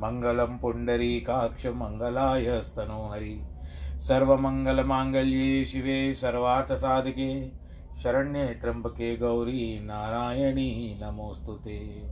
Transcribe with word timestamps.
मङ्गलं 0.00 0.58
पुण्डरीकाक्ष 0.58 1.66
मङ्गलाय 1.66 2.60
स्तनोहरि। 2.60 3.42
सर्वमङ्गलमाङ्गल्ये 4.00 5.64
शिवे 5.64 6.14
सर्वार्थसाधके, 6.14 7.48
शरण्ये 8.02 8.46
त्र्यम्बके 8.46 9.16
गौरी 9.16 9.80
नारायणी 9.80 11.00
नमोऽस्तु 11.02 11.52
ते। 11.52 12.06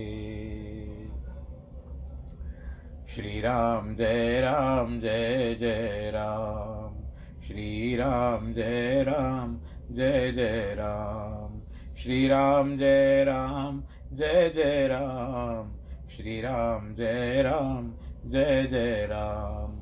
श्रीराम 3.08 3.96
जय 3.96 4.40
राम 4.40 5.00
जय 5.00 5.56
जय 5.60 6.10
राम। 6.14 7.04
श्रीराम 7.42 8.52
जय 8.52 9.04
राम 9.08 9.58
जय 9.94 10.32
जय 10.32 10.74
राम। 10.78 11.43
श्रीराम 11.98 12.76
जय 12.76 13.24
राम, 13.24 13.84
जय 14.12 14.52
जय 14.54 14.88
राम। 14.88 15.76
श्री 16.08 16.40
राम 16.40 16.94
जय 16.94 17.42
राम, 17.42 17.94
जय 18.30 18.68
जय 18.70 19.06
राम। 19.10 19.80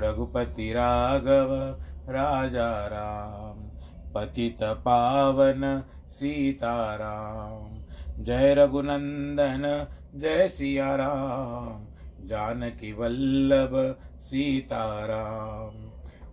रघुपति 0.00 0.72
राघव, 0.72 1.78
राजा 2.12 2.86
राम। 2.86 3.64
पतित 4.12 4.62
पावन, 4.62 5.82
सीताराम। 6.10 7.84
जय 8.24 8.54
रघुनंदन, 8.54 9.86
जय 10.14 10.48
सिया 10.48 10.96
राम 10.96 11.86
जानकी 12.26 12.92
वल्लभ, 12.92 13.96
सीताराम। 14.20 15.90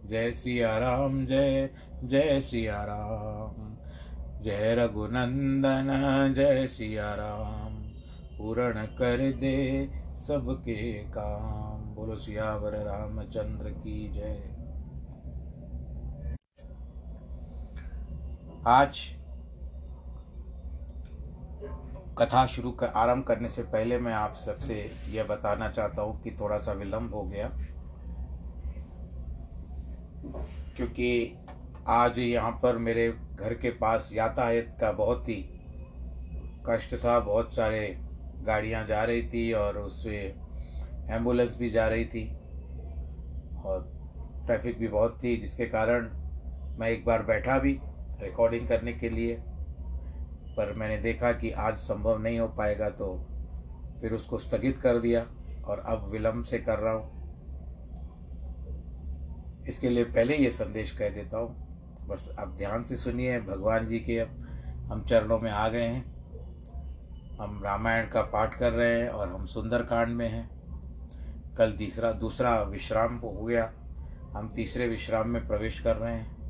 जय 0.10 0.32
सिया 0.32 0.78
राम 0.78 1.26
जय 1.26 1.70
जय 2.04 2.42
सिया 2.42 2.84
राम 2.84 3.71
जय 4.44 4.74
रघुनंदन, 4.76 6.34
जय 6.36 6.68
सिया 6.68 7.14
राम 7.16 7.74
पूर्ण 8.38 8.86
कर 8.98 9.32
दे 9.32 9.58
सबके 10.18 10.94
काम। 11.10 11.84
बोलो 11.96 12.16
सियावर 12.16 12.76
रामचंद्र 12.86 13.70
की 13.72 14.08
जय। 14.12 14.40
आज 18.68 19.00
कथा 22.18 22.46
शुरू 22.48 22.72
कर, 22.72 22.88
आरंभ 22.88 23.24
करने 23.24 23.48
से 23.50 23.64
पहले 23.64 23.98
मैं 24.00 24.14
आप 24.14 24.34
सबसे 24.36 24.76
यह 25.10 25.24
बताना 25.24 25.70
चाहता 25.70 26.02
हूँ 26.02 26.22
कि 26.24 26.32
थोड़ा 26.32 26.58
सा 26.60 26.74
विलंब 26.74 27.14
हो 27.14 27.24
गया, 27.24 27.52
क्योंकि 30.76 31.38
आज 31.90 32.18
यहाँ 32.20 32.52
पर 32.64 32.78
मेरे 32.78 33.08
घर 33.36 33.54
के 33.54 33.70
पास 33.78 34.10
यातायात 34.14 34.76
का 34.82 34.92
बहुत 34.92 35.30
ही 35.30 35.36
कष्ट 36.68 36.94
था। 36.96 37.20
बहुत 37.20 37.54
सारे 37.54 37.80
गाड़ियाँ 38.46 38.86
जा 38.88 39.04
रही 39.04 39.22
थी 39.24 39.52
और 39.54 39.78
उससे 39.78 40.18
एंबुलेंस 41.10 41.58
भी 41.60 41.70
जा 41.70 41.88
रही 41.88 42.06
थी 42.06 42.26
और 43.66 43.82
ट्रैफ़िक 44.46 44.78
भी 44.80 44.88
बहुत 44.88 45.18
थी, 45.24 45.36
जिसके 45.38 45.66
कारण 45.68 46.10
मैं 46.80 46.90
एक 46.90 47.06
बार 47.06 47.24
बैठा 47.24 47.58
भी 47.60 47.74
रिकॉर्डिंग 48.22 48.68
करने 48.68 48.94
के 48.94 49.10
लिए, 49.10 49.36
पर 50.58 50.74
मैंने 50.78 50.98
देखा 50.98 51.32
कि 51.32 51.52
आज 51.52 51.78
संभव 51.78 52.22
नहीं 52.22 52.40
हो 52.40 52.48
पाएगा 52.50 52.90
तो 52.92 53.14
फिर 54.02 54.14
उसको 54.14 54.38
स्थगित 54.38 54.78
कर 54.78 55.00
दिया 55.00 55.26
और 55.66 55.84
अब 55.88 56.08
विलम्ब 56.12 56.44
से 56.44 56.60
कर 56.60 56.80
रहा 56.80 56.94
हूँ। 56.94 57.20
इसके 59.68 59.90
लिए 59.90 60.04
पहले 60.06 60.38
ये 60.38 60.52
संदेश 60.52 60.92
कह 60.92 61.10
देता 61.10 61.38
हूँ 61.38 61.70
बस 62.08 62.36
आप 62.40 62.48
ध्यान 62.48 62.84
से 62.84 62.96
सुनिए, 62.96 63.40
भगवान 63.40 63.88
जी 63.88 64.00
के 64.00 64.20
हम 64.88 65.04
चरणों 65.04 65.40
में 65.40 65.52
आ 65.52 65.70
गए 65.70 65.86
हैं। 65.86 66.22
हम 67.42 67.62
रामायण 67.64 68.08
का 68.08 68.22
पाठ 68.22 68.60
कर 68.60 68.72
रहे 68.72 69.02
हैं 69.02 69.10
और 69.10 69.30
हम 69.30 69.46
सुंदरकांड 69.46 70.10
में 70.10 70.30
हैं। 70.30 70.62
कल 71.58 71.72
तीसरा, 71.72 72.12
दूसरा 72.12 72.62
विश्राम 72.62 73.18
हो 73.18 73.44
गया। 73.44 73.74
हम 74.36 74.54
तीसरे 74.56 74.88
विश्राम 74.88 75.30
में 75.30 75.48
प्रवेश 75.48 75.80
कर 75.80 75.96
रहे 75.96 76.16
हैं। 76.16 76.42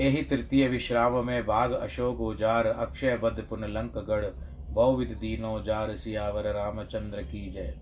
यही 0.00 0.22
तृतीय 0.22 0.68
विश्राम 0.68 1.26
में 1.26 1.46
बाघ 1.46 1.72
अशोक 1.72 2.20
उजार 2.20 2.66
अक्षय 2.66 3.16
बद्ध 3.16 3.42
पुन 3.42 3.64
लंक 3.64 3.98
गढ़ 3.98 4.26
बहुविध 4.70 5.08
दीनो 5.08 5.62
जार 5.62 5.96
सियावर 5.96 6.42
रामचंद्र 6.42 7.22
की 7.22 7.52
जय। 7.52 7.78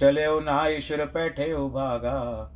चले 0.00 0.40
नाईश्वर 0.40 1.06
पैठे 1.06 1.54
भागा 1.54 2.52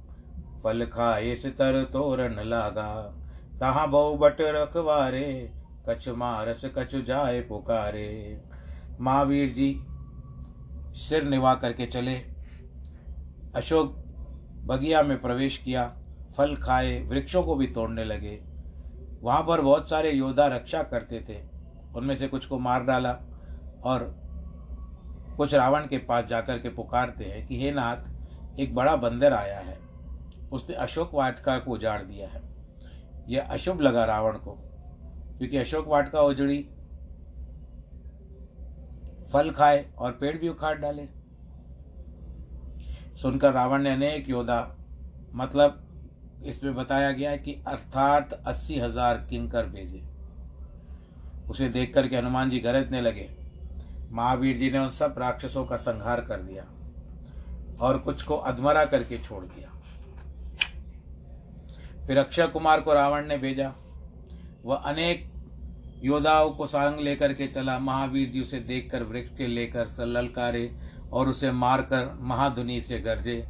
फल 0.64 0.86
खाए 0.86 1.34
से 1.34 1.50
तर 1.50 1.84
तोरण 1.84 2.44
लागा। 2.44 3.18
तहाँ 3.60 3.90
बहु 3.90 4.14
बट 4.14 4.36
रखवारे, 4.40 5.52
कछ 5.88 6.08
मारस 6.08 6.64
कछ 6.64 6.96
जाए 6.96 7.40
पुकारे। 7.40 8.42
महावीर 9.00 9.50
जी 9.50 9.84
सिर 10.94 11.22
निभा 11.22 11.54
करके 11.54 11.86
चले। 11.86 12.14
अशोक 13.56 13.96
बगिया 14.64 15.02
में 15.02 15.20
प्रवेश 15.20 15.58
किया। 15.58 15.96
फल 16.36 16.56
खाए, 16.56 17.00
वृक्षों 17.00 17.42
को 17.42 17.54
भी 17.54 17.66
तोड़ने 17.66 18.04
लगे। 18.04 18.42
वहाँ 19.22 19.42
पर 19.42 19.60
बहुत 19.60 19.88
सारे 19.88 20.10
योद्धा 20.10 20.46
रक्षा 20.46 20.82
करते 20.82 21.20
थे। 21.28 21.42
उनमें 21.94 22.16
से 22.16 22.28
कुछ 22.28 22.46
को 22.46 22.58
मार 22.58 22.84
डाला 22.84 23.18
और 23.84 24.22
कुछ 25.36 25.54
रावण 25.54 25.86
के 25.86 25.98
पास 25.98 26.24
जाकर 26.24 26.58
के 26.58 26.68
पुकारते 26.68 27.24
हैं 27.24 27.46
कि, 27.46 27.62
हे 27.62 27.70
नाथ, 27.70 27.96
एक 28.58 28.74
बड़ा 28.74 28.96
बंदर 28.96 29.32
आया 29.32 29.58
है। 29.58 29.81
उसने 30.52 30.74
अशोक 30.76 31.14
वाटिका 31.14 31.58
को 31.58 31.70
उजाड़ 31.70 32.00
दिया 32.02 32.28
है। 32.28 32.42
यह 33.28 33.48
अशुभ 33.50 33.80
लगा 33.80 34.04
रावण 34.04 34.36
को, 34.38 34.52
क्योंकि 35.38 35.56
अशोक 35.58 35.88
वाटिका 35.88 36.20
उजड़ी 36.22 36.58
फल 39.32 39.50
खाए 39.50 39.84
और 39.98 40.12
पेड़ 40.12 40.36
भी 40.38 40.48
उखाड़ 40.48 40.76
डाले। 40.78 41.08
सुनकर 43.16 43.52
रावण 43.52 43.82
ने 43.82 43.90
अनेक 43.90 44.28
योद्धा 44.28 44.60
मतलब 45.34 45.78
इसमें 46.44 46.74
बताया 46.74 47.10
गया 47.12 47.36
कि 47.36 47.52
अर्थात 47.66 48.32
अस्सी 48.46 48.78
हज़ार 48.78 49.26
किंकर 49.30 49.66
भेजे। 49.66 50.02
उसे 51.50 51.68
देख 51.68 51.94
करके 51.94 52.16
हनुमान 52.16 52.50
जी 52.50 52.58
गरजने 52.60 53.00
लगे। 53.00 53.28
महावीर 54.12 54.58
जी 54.58 54.70
ने 54.70 54.78
उन 54.78 54.90
सब 54.90 55.14
राक्षसों 55.18 55.64
का 55.64 55.76
संहार 55.78 56.20
कर 56.20 56.42
दिया 56.42 56.64
और 57.80 57.98
कुछ 57.98 58.22
को 58.22 58.36
अधमरा 58.36 58.84
करके 58.84 59.18
छोड़ 59.18 59.44
दिया। 59.44 59.71
फिर 62.06 62.18
अक्षय 62.18 62.46
कुमार 62.46 62.80
को 62.80 62.92
रावण 62.92 63.26
ने 63.26 63.38
भेजा। 63.38 63.72
वह 64.64 64.76
अनेक 64.76 65.30
योद्धाओं 66.04 66.50
को 66.50 66.66
सांग 66.66 66.98
लेकर 67.00 67.32
के 67.32 67.46
चला। 67.46 67.78
महावीर 67.78 68.30
जी 68.30 68.40
उसे 68.40 68.58
देखकर, 68.58 69.02
वृक्ष 69.02 69.36
के 69.36 69.46
लेकर 69.46 69.86
ललकारे 70.00 70.74
और 71.12 71.28
उसे 71.28 71.50
मारकर 71.50 72.16
महाधुनि 72.20 72.80
से 72.80 72.98
गरजे। 73.00 73.44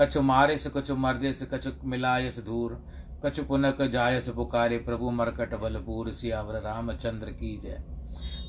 कछु 0.00 0.22
मारे 0.22 0.56
से 0.56 0.70
कछु 0.76 0.96
मर्दे 0.96 1.32
से 1.32 1.46
कछु 1.46 1.70
मिलाय 1.84 2.30
से 2.30 2.42
धूर। 2.42 2.84
कछु 3.26 3.42
पुनक 3.42 3.82
जाय 3.82 4.20
से 4.20 4.32
पुकारे, 4.32 4.78
प्रभु 4.78 5.10
मरकट 5.10 5.54
बलपूर, 5.54 6.12
सियावर 6.12 6.60
रामचंद्र 6.60 7.30
की 7.30 7.56
जय। 7.56 7.82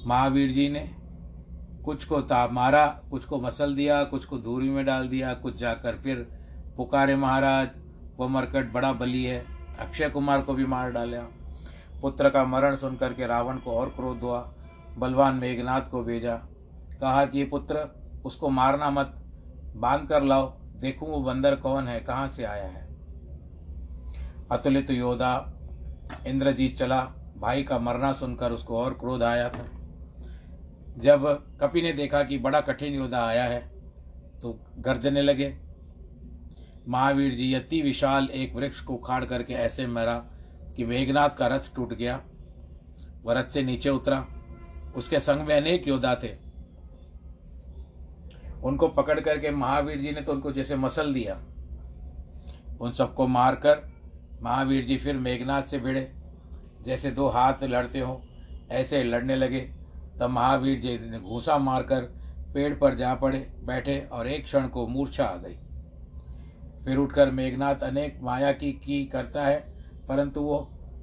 महावीर 0.07 0.51
जी 0.51 0.69
ने 0.69 0.89
कुछ 1.85 2.05
को 2.05 2.21
ताप 2.21 2.51
मारा, 2.51 2.85
कुछ 3.09 3.25
को 3.25 3.39
मसल 3.41 3.75
दिया, 3.75 4.03
कुछ 4.03 4.25
को 4.25 4.37
धूरी 4.37 4.69
में 4.69 4.85
डाल 4.85 5.07
दिया, 5.07 5.33
कुछ 5.33 5.55
जाकर 5.55 5.95
फिर 5.95 6.17
पुकारे 6.77 7.15
महाराज। 7.15 7.69
वो 8.17 8.27
मरकट 8.27 8.71
बड़ा 8.71 8.93
बली 8.93 9.23
है। 9.23 9.45
अक्षय 9.79 10.09
कुमार 10.09 10.41
को 10.41 10.53
भी 10.53 10.65
मार 10.65 10.91
डाला। 10.91 11.17
पुत्र 12.01 12.29
का 12.29 12.45
मरण 12.45 12.75
सुनकर 12.75 13.13
के 13.13 13.27
रावण 13.27 13.57
को 13.57 13.71
और 13.71 13.89
क्रोध 13.89 14.19
हुआ। 14.19 14.53
बलवान 14.97 15.35
मेघनाथ 15.35 15.81
को 15.81 16.03
भेजा। 16.03 16.35
कहा 17.01 17.25
कि, 17.25 17.45
पुत्र, 17.45 18.05
उसको 18.25 18.49
मारना 18.49 18.89
मत। 18.89 19.21
बाँध 19.75 20.09
कर 20.09 20.23
लाओ। 20.23 20.59
देखूँ 20.61 21.09
वो 21.09 21.19
बंदर 21.19 21.55
कौन 21.55 21.87
है, 21.87 21.99
कहाँ 21.99 22.27
से 22.27 22.43
आया 22.43 22.67
है? 22.67 22.95
अतुलित 24.51 24.89
योद्धा 24.89 25.53
इंद्रजीत 26.27 26.77
चला। 26.77 27.03
भाई 27.37 27.63
का 27.63 27.79
मरना 27.79 28.13
सुनकर 28.13 28.51
उसको 28.51 28.77
और 28.77 28.93
क्रोध 28.93 29.23
आया 29.23 29.49
था। 29.49 29.65
जब 30.97 31.47
कपि 31.61 31.81
ने 31.81 31.93
देखा 31.93 32.23
कि 32.23 32.37
बड़ा 32.37 32.61
कठिन 32.61 32.93
योद्धा 32.93 33.27
आया 33.27 33.43
है 33.43 33.59
तो 34.41 34.65
गर्जने 34.77 35.21
लगे। 35.21 35.64
महावीर 36.87 37.35
जी 37.35 37.53
अति 37.53 37.81
विशाल 37.81 38.29
एक 38.29 38.55
वृक्ष 38.55 38.79
को 38.79 38.93
उखाड़ 38.93 39.25
करके 39.25 39.53
ऐसे 39.53 39.87
मरा 39.87 40.17
कि 40.75 40.85
मेघनाथ 40.85 41.29
का 41.29 41.47
रथ 41.47 41.75
टूट 41.75 41.93
गया। 41.93 42.21
वह 43.23 43.33
रथ 43.33 43.49
से 43.49 43.63
नीचे 43.63 43.89
उतरा। 43.89 44.27
उसके 44.95 45.19
संग 45.19 45.47
में 45.47 45.55
अनेक 45.55 45.87
योद्धा 45.87 46.15
थे। 46.15 46.29
उनको 48.63 48.87
पकड़ 48.87 49.19
करके 49.19 49.51
महावीर 49.51 49.97
जी 49.97 50.11
ने 50.11 50.21
तो 50.21 50.33
उनको 50.33 50.51
जैसे 50.51 50.75
मसल 50.75 51.13
दिया। 51.13 51.41
उन 52.81 52.91
सबको 52.91 53.27
मारकर 53.27 53.83
महावीर 54.41 54.85
जी 54.85 54.97
फिर 54.97 55.17
मेघनाथ 55.17 55.63
से 55.63 55.79
भिड़े। 55.79 56.11
जैसे 56.81 57.11
दो 57.11 57.27
हाथ 57.27 57.63
लड़ते 57.63 57.99
हो, 57.99 58.21
ऐसे 58.71 59.03
लड़ने 59.03 59.35
लगे। 59.35 59.61
तब 60.19 60.29
महावीर 60.29 60.79
जी 60.79 60.97
ने 61.09 61.19
घूसा 61.19 61.57
मारकर 61.57 62.01
पेड़ 62.53 62.73
पर 62.73 62.95
जा 62.95 63.15
पड़े, 63.15 63.39
बैठे 63.63 63.99
और 64.11 64.27
एक 64.27 64.43
क्षण 64.43 64.67
को 64.67 64.87
मूर्छा 64.87 65.25
आ 65.25 65.35
गई। 65.35 65.57
फिर 66.85 66.97
उठकर 66.97 67.31
मेघनाथ 67.31 67.83
अनेक 67.83 68.19
माया 68.23 68.51
की 68.53 68.71
की 68.75 69.03
करता 69.05 69.45
है, 69.45 69.59
परंतु 70.07 70.41
वो 70.41 70.57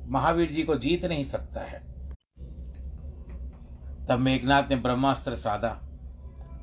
महावीर 0.09 0.51
जी 0.51 0.63
को 0.63 0.75
जीत 0.77 1.05
नहीं 1.05 1.25
सकता 1.25 1.61
है। 1.61 1.81
तब 4.07 4.19
मेघनाथ 4.19 4.71
ने 4.71 4.77
ब्रह्मास्त्र 4.79 5.37
साधा। 5.37 5.69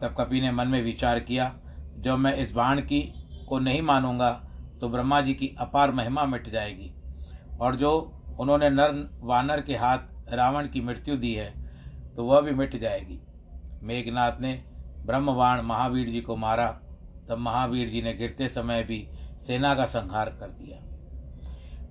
तब 0.01 0.15
कपि 0.19 0.41
ने 0.41 0.51
मन 0.51 0.67
में 0.67 0.81
विचार 0.83 1.19
किया, 1.19 1.53
जब 1.97 2.17
मैं 2.17 2.35
इस 2.35 2.51
बाण 2.51 2.81
की 2.81 3.01
को 3.49 3.59
नहीं 3.59 3.81
मानूँगा 3.81 4.31
तो 4.81 4.89
ब्रह्मा 4.89 5.21
जी 5.21 5.33
की 5.33 5.55
अपार 5.59 5.91
महिमा 5.91 6.25
मिट 6.25 6.49
जाएगी। 6.49 6.91
और 7.61 7.75
जो 7.75 7.91
उन्होंने 8.39 8.69
नर, 8.69 8.91
वानर 9.21 9.61
के 9.61 9.75
हाथ 9.75 10.33
रावण 10.33 10.67
की 10.67 10.81
मृत्यु 10.81 11.15
दी 11.17 11.33
है 11.33 11.53
तो 12.15 12.25
वह 12.25 12.41
भी 12.41 12.51
मिट 12.51 12.75
जाएगी। 12.75 13.19
मेघनाथ 13.83 14.39
ने 14.41 14.53
ब्रह्मवाण 15.05 15.61
महावीर 15.61 16.09
जी 16.09 16.21
को 16.21 16.35
मारा 16.35 16.67
तब 17.29 17.37
महावीर 17.37 17.89
जी 17.89 18.01
ने 18.01 18.13
गिरते 18.13 18.47
समय 18.47 18.83
भी 18.83 19.09
सेना 19.41 19.75
का 19.75 19.85
संहार 19.85 20.29
कर 20.29 20.47
दिया। 20.47 20.77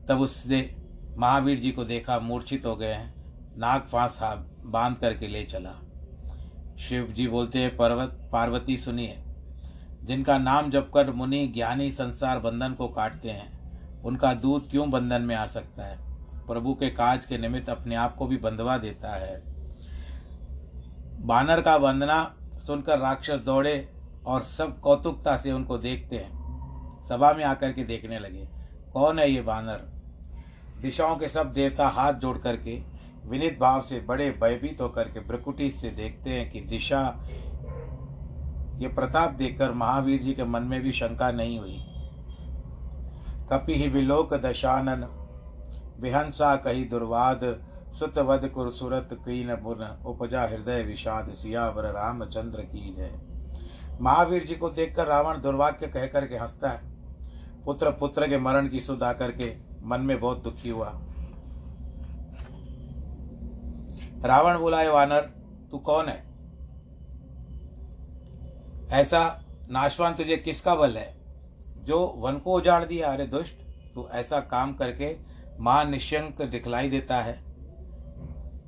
तब 0.08 0.20
उसने 0.20 0.76
महावीर 1.16 1.60
जी 1.60 1.70
को 1.70 1.84
देखा, 1.84 2.18
मूर्छित 2.18 2.66
हो 2.66 2.76
गए 2.76 2.92
हैं 2.92 3.14
नाग 3.58 3.80
फांस 3.80 4.18
बाँध 4.66 4.96
करके 4.96 5.28
ले 5.28 5.44
चला। 5.44 5.74
शिव 6.78 7.12
जी 7.16 7.28
बोलते 7.28 7.58
हैं, 7.58 7.76
पर्वत, 7.76 8.28
पार्वती 8.32 8.76
सुनिए। 8.76 9.22
जिनका 10.04 10.38
नाम 10.38 10.70
जप 10.70 10.90
कर 10.94 11.10
मुनि 11.10 11.48
ज्ञानी 11.48 11.92
संसार 11.92 12.38
बंधन 12.38 12.72
को 12.72 12.88
काटते 12.88 13.30
हैं, 13.30 13.58
उनका 14.02 14.34
दूध 14.34 14.70
क्यों 14.70 14.90
बंधन 14.90 15.22
में 15.22 15.36
आ 15.36 15.46
सकता 15.46 15.84
है? 15.84 15.98
प्रभु 16.46 16.74
के 16.74 16.90
काज 16.90 17.26
के 17.26 17.38
निमित्त 17.38 17.70
अपने 17.70 17.94
आप 17.94 18.14
को 18.14 18.26
भी 18.26 18.36
बंधवा 18.36 18.78
देता 18.78 19.16
है। 19.16 19.42
बानर 21.26 21.60
का 21.60 21.76
वंदना 21.76 22.36
सुनकर 22.54 22.98
राक्षस 22.98 23.38
दौड़े 23.38 23.92
और 24.26 24.42
सब 24.42 24.78
कौतुकता 24.80 25.36
से 25.36 25.52
उनको 25.52 25.78
देखते 25.78 26.16
हैं। 26.16 27.02
सभा 27.02 27.32
में 27.32 27.44
आकर 27.44 27.72
के 27.72 27.84
देखने 27.84 28.18
लगे, 28.18 28.48
कौन 28.92 29.18
है 29.18 29.30
ये 29.30 29.40
बानर? 29.40 29.86
दिशाओं 30.80 31.16
के 31.16 31.28
सब 31.28 31.52
देवता 31.52 31.88
हाथ 31.88 32.12
जोड़ 32.12 32.38
करके 32.38 32.78
विनित 33.26 33.58
भाव 33.60 33.80
से 33.80 34.00
बड़े 34.00 34.30
भयभीत 34.30 34.80
होकर 34.80 35.08
के 35.08 35.20
ब्रकुटी 35.20 35.70
से 35.70 35.90
देखते 35.90 36.30
हैं 36.30 36.50
कि 36.50 36.60
दिशा, 36.60 37.00
ये 38.78 38.88
प्रताप 38.88 39.30
देखकर 39.30 39.72
महावीर 39.72 40.22
जी 40.22 40.32
के 40.32 40.44
मन 40.44 40.62
में 40.62 40.80
भी 40.80 40.92
शंका 40.92 41.30
नहीं 41.30 41.58
हुई। 41.58 41.78
कपि 43.52 43.74
ही 43.74 43.88
विलोक 43.88 44.34
दशानन, 44.34 45.06
विहंसा 46.00 46.54
कही 46.56 46.84
दुर्वाद, 46.84 47.40
सुत 47.98 48.18
वध 48.18 48.48
कुर 48.48 48.70
सुरत 48.70 49.08
कीन 49.12 49.52
मुन, 49.62 49.84
उपजा 50.06 50.42
हृदय 50.42 50.82
विषाद, 50.82 51.32
सियावर 51.32 51.84
रामचंद्र 51.84 52.62
की 52.62 52.94
जय। 52.94 53.27
महावीर 54.00 54.46
जी 54.46 54.54
को 54.54 54.70
देखकर 54.70 55.06
रावण 55.06 55.40
दुर्भाग्य 55.40 55.86
कह 55.86 56.06
करके 56.06 56.36
हंसता 56.36 56.70
है। 56.70 56.80
पुत्र 57.64 57.90
पुत्र 57.90 58.28
के 58.28 58.38
मरण 58.38 58.68
की 58.68 58.80
सुध 58.80 59.02
आकर 59.02 59.32
के 59.32 59.56
मन 59.82 60.00
में 60.00 60.20
बहुत 60.20 60.42
दुखी 60.42 60.68
हुआ। 60.68 61.00
रावण 64.24 64.58
बोला 64.58 64.80
है 64.80 64.92
वानर, 64.92 65.20
तू 65.70 65.78
कौन 65.78 66.08
है? 66.08 66.28
ऐसा 69.00 69.44
नाशवान 69.70 70.14
तुझे 70.14 70.36
किसका 70.36 70.74
बल 70.74 70.96
है? 70.96 71.18
जो 71.84 72.06
वन 72.06 72.38
को 72.38 72.52
उजाड़ 72.52 72.84
दिया? 72.84 73.12
अरे 73.12 73.26
दुष्ट, 73.26 73.56
तू 73.94 74.08
ऐसा 74.12 74.40
काम 74.40 74.74
करके 74.74 75.16
महानिशंक 75.60 76.42
दिखलाई 76.42 76.88
देता 76.88 77.16
है। 77.16 77.44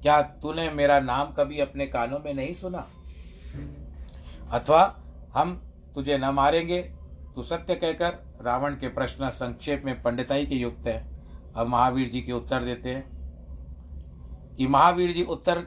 क्या 0.02 0.22
तूने 0.22 0.70
मेरा 0.70 1.00
नाम 1.00 1.32
कभी 1.32 1.60
अपने 1.60 1.87
कानों 1.87 2.18
में 2.18 2.34
नहीं 2.34 2.54
सुना? 2.54 2.87
अथवा 4.52 5.00
हम 5.34 5.52
तुझे 5.94 6.18
न 6.18 6.25
मारेंगे, 6.25 6.80
तू 7.34 7.42
सत्य 7.42 7.75
कहकर 7.75 8.18
रावण 8.42 8.75
के 8.75 8.88
प्रश्न 8.88 9.30
संक्षेप 9.30 9.82
में 9.84 10.02
पंडिताई 10.02 10.46
के 10.46 10.54
युक्त 10.54 10.87
है। 10.87 11.04
अब 11.56 11.66
महावीर 11.66 12.10
जी 12.10 12.20
के 12.20 12.32
उत्तर 12.32 12.62
देते 12.62 12.94
हैं 12.94 14.54
कि 14.56 14.66
महावीर 14.66 15.12
जी 15.12 15.22
उत्तर 15.22 15.66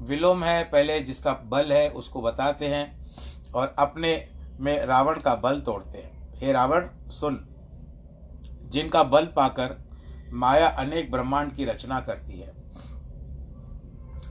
विलोम 0.00 0.44
है, 0.44 0.64
पहले 0.64 1.00
जिसका 1.00 1.32
बल 1.44 1.72
है 1.72 1.88
उसको 1.90 2.22
बताते 2.22 2.68
हैं 2.68 3.06
और 3.54 3.74
अपने 3.78 4.28
में 4.60 4.84
रावण 4.86 5.20
का 5.20 5.34
बल 5.34 5.60
तोड़ते 5.60 5.98
हैं। 5.98 6.38
हे 6.38 6.52
रावण, 6.52 6.88
सुन। 7.10 7.44
जिनका 8.64 9.02
बल 9.02 9.26
पाकर 9.26 9.76
माया 10.32 10.68
अनेक 10.68 11.10
ब्रह्मांड 11.10 11.52
की 11.52 11.64
रचना 11.64 12.00
करती 12.00 12.38
है, 12.38 12.52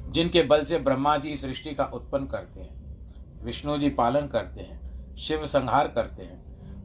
जिनके 0.09 0.43
बल 0.43 0.63
से 0.63 0.79
ब्रह्मा 0.79 1.17
जी 1.17 1.35
सृष्टि 1.37 1.73
का 1.75 1.85
उत्पन्न 1.85 2.25
करते 2.25 2.61
हैं। 2.61 2.72
विष्णु 3.43 3.77
जी 3.77 3.89
पालन 3.91 4.27
करते 4.27 4.61
हैं, 4.61 5.15
शिव 5.17 5.45
संहार 5.45 5.87
करते 5.87 6.23
हैं, 6.23 6.41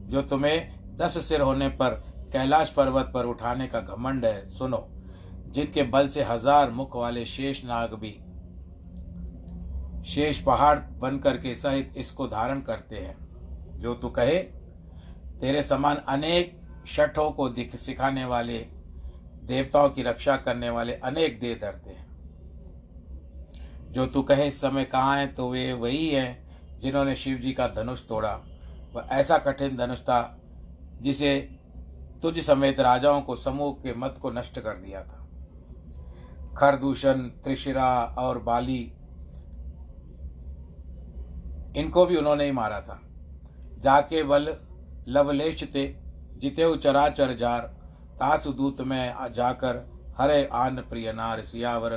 जो 0.09 0.21
तुम्हें 0.21 0.95
दस 0.95 1.17
सिर 1.27 1.41
होने 1.41 1.67
पर 1.69 1.91
कैलाश 2.33 2.69
पर्वत 2.69 3.11
पर 3.13 3.25
उठाने 3.25 3.67
का 3.67 3.81
घमंड 3.81 4.25
है, 4.25 4.47
सुनो, 4.49 4.87
जिनके 5.47 5.83
बल 5.83 6.07
से 6.07 6.23
हज़ार 6.23 6.71
मुख 6.71 6.95
वाले 6.95 7.25
शेष 7.25 7.63
नाग 7.65 7.93
भी 7.93 8.19
शेष 10.05 10.39
पहाड़ 10.41 10.77
बन 10.99 11.17
करके 11.19 11.53
सहित 11.55 11.93
इसको 11.97 12.27
धारण 12.27 12.61
करते 12.61 12.95
हैं। 12.95 13.15
जो 13.79 13.93
तू 13.93 14.09
कहे, 14.09 14.37
तेरे 15.39 15.63
समान 15.63 15.95
अनेक 16.09 16.59
शठों 16.87 17.29
को 17.31 17.47
दिख 17.49 17.75
सिखाने 17.75 18.25
वाले, 18.25 18.57
देवताओं 19.43 19.89
की 19.89 20.03
रक्षा 20.03 20.35
करने 20.37 20.69
वाले 20.69 20.93
अनेक 20.93 21.39
देह 21.39 21.57
धरते 21.61 21.89
हैं। 21.89 22.07
जो 23.91 24.05
तू 24.05 24.21
कहे, 24.21 24.47
इस 24.47 24.61
समय 24.61 24.83
कहाँ 24.85 25.17
है 25.17 25.27
तो 25.27 25.49
वे 25.49 25.71
वही 25.73 26.07
हैं 26.09 26.48
जिन्होंने 26.79 27.15
शिव 27.15 27.37
जी 27.37 27.51
का 27.53 27.67
धनुष 27.67 28.07
तोड़ा। 28.07 28.33
वह 28.93 29.07
ऐसा 29.11 29.37
कठिन 29.37 29.75
धनुष 29.77 30.01
था, 30.01 30.37
जिसे 31.01 31.39
तुझ 32.21 32.39
समेत 32.39 32.79
राजाओं 32.79 33.21
को 33.21 33.35
समूह 33.35 33.71
के 33.73 33.93
मत 33.93 34.15
को 34.21 34.31
नष्ट 34.31 34.59
कर 34.59 34.77
दिया 34.77 35.03
था। 35.03 35.25
खरदूषण, 36.57 37.21
त्रिशिरा 37.43 38.15
और 38.19 38.39
बाली, 38.39 38.81
इनको 41.75 42.05
भी 42.05 42.17
उन्होंने 42.17 42.45
ही 42.45 42.51
मारा 42.51 42.81
था। 42.81 42.99
जाके 43.79 44.23
बल 44.23 44.55
लवलेश 45.07 45.63
थे 45.75 45.87
जिते 46.37 46.75
चराचर 46.77 47.33
जार, 47.33 47.61
तासु 48.19 48.51
दूत 48.53 48.81
में 48.81 49.13
जाकर 49.31 49.77
हरे 50.17 50.45
आन 50.53 50.75
प्रिय 50.81 51.11
नार 51.13 51.41
सियावर, 51.41 51.93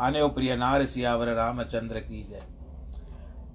आने 0.00 0.26
प्रिय 0.28 0.56
नार 0.56 0.86
सियावर 0.86 1.28
रामचंद्र 1.28 2.00
की 2.00 2.22
जय। 2.22 2.42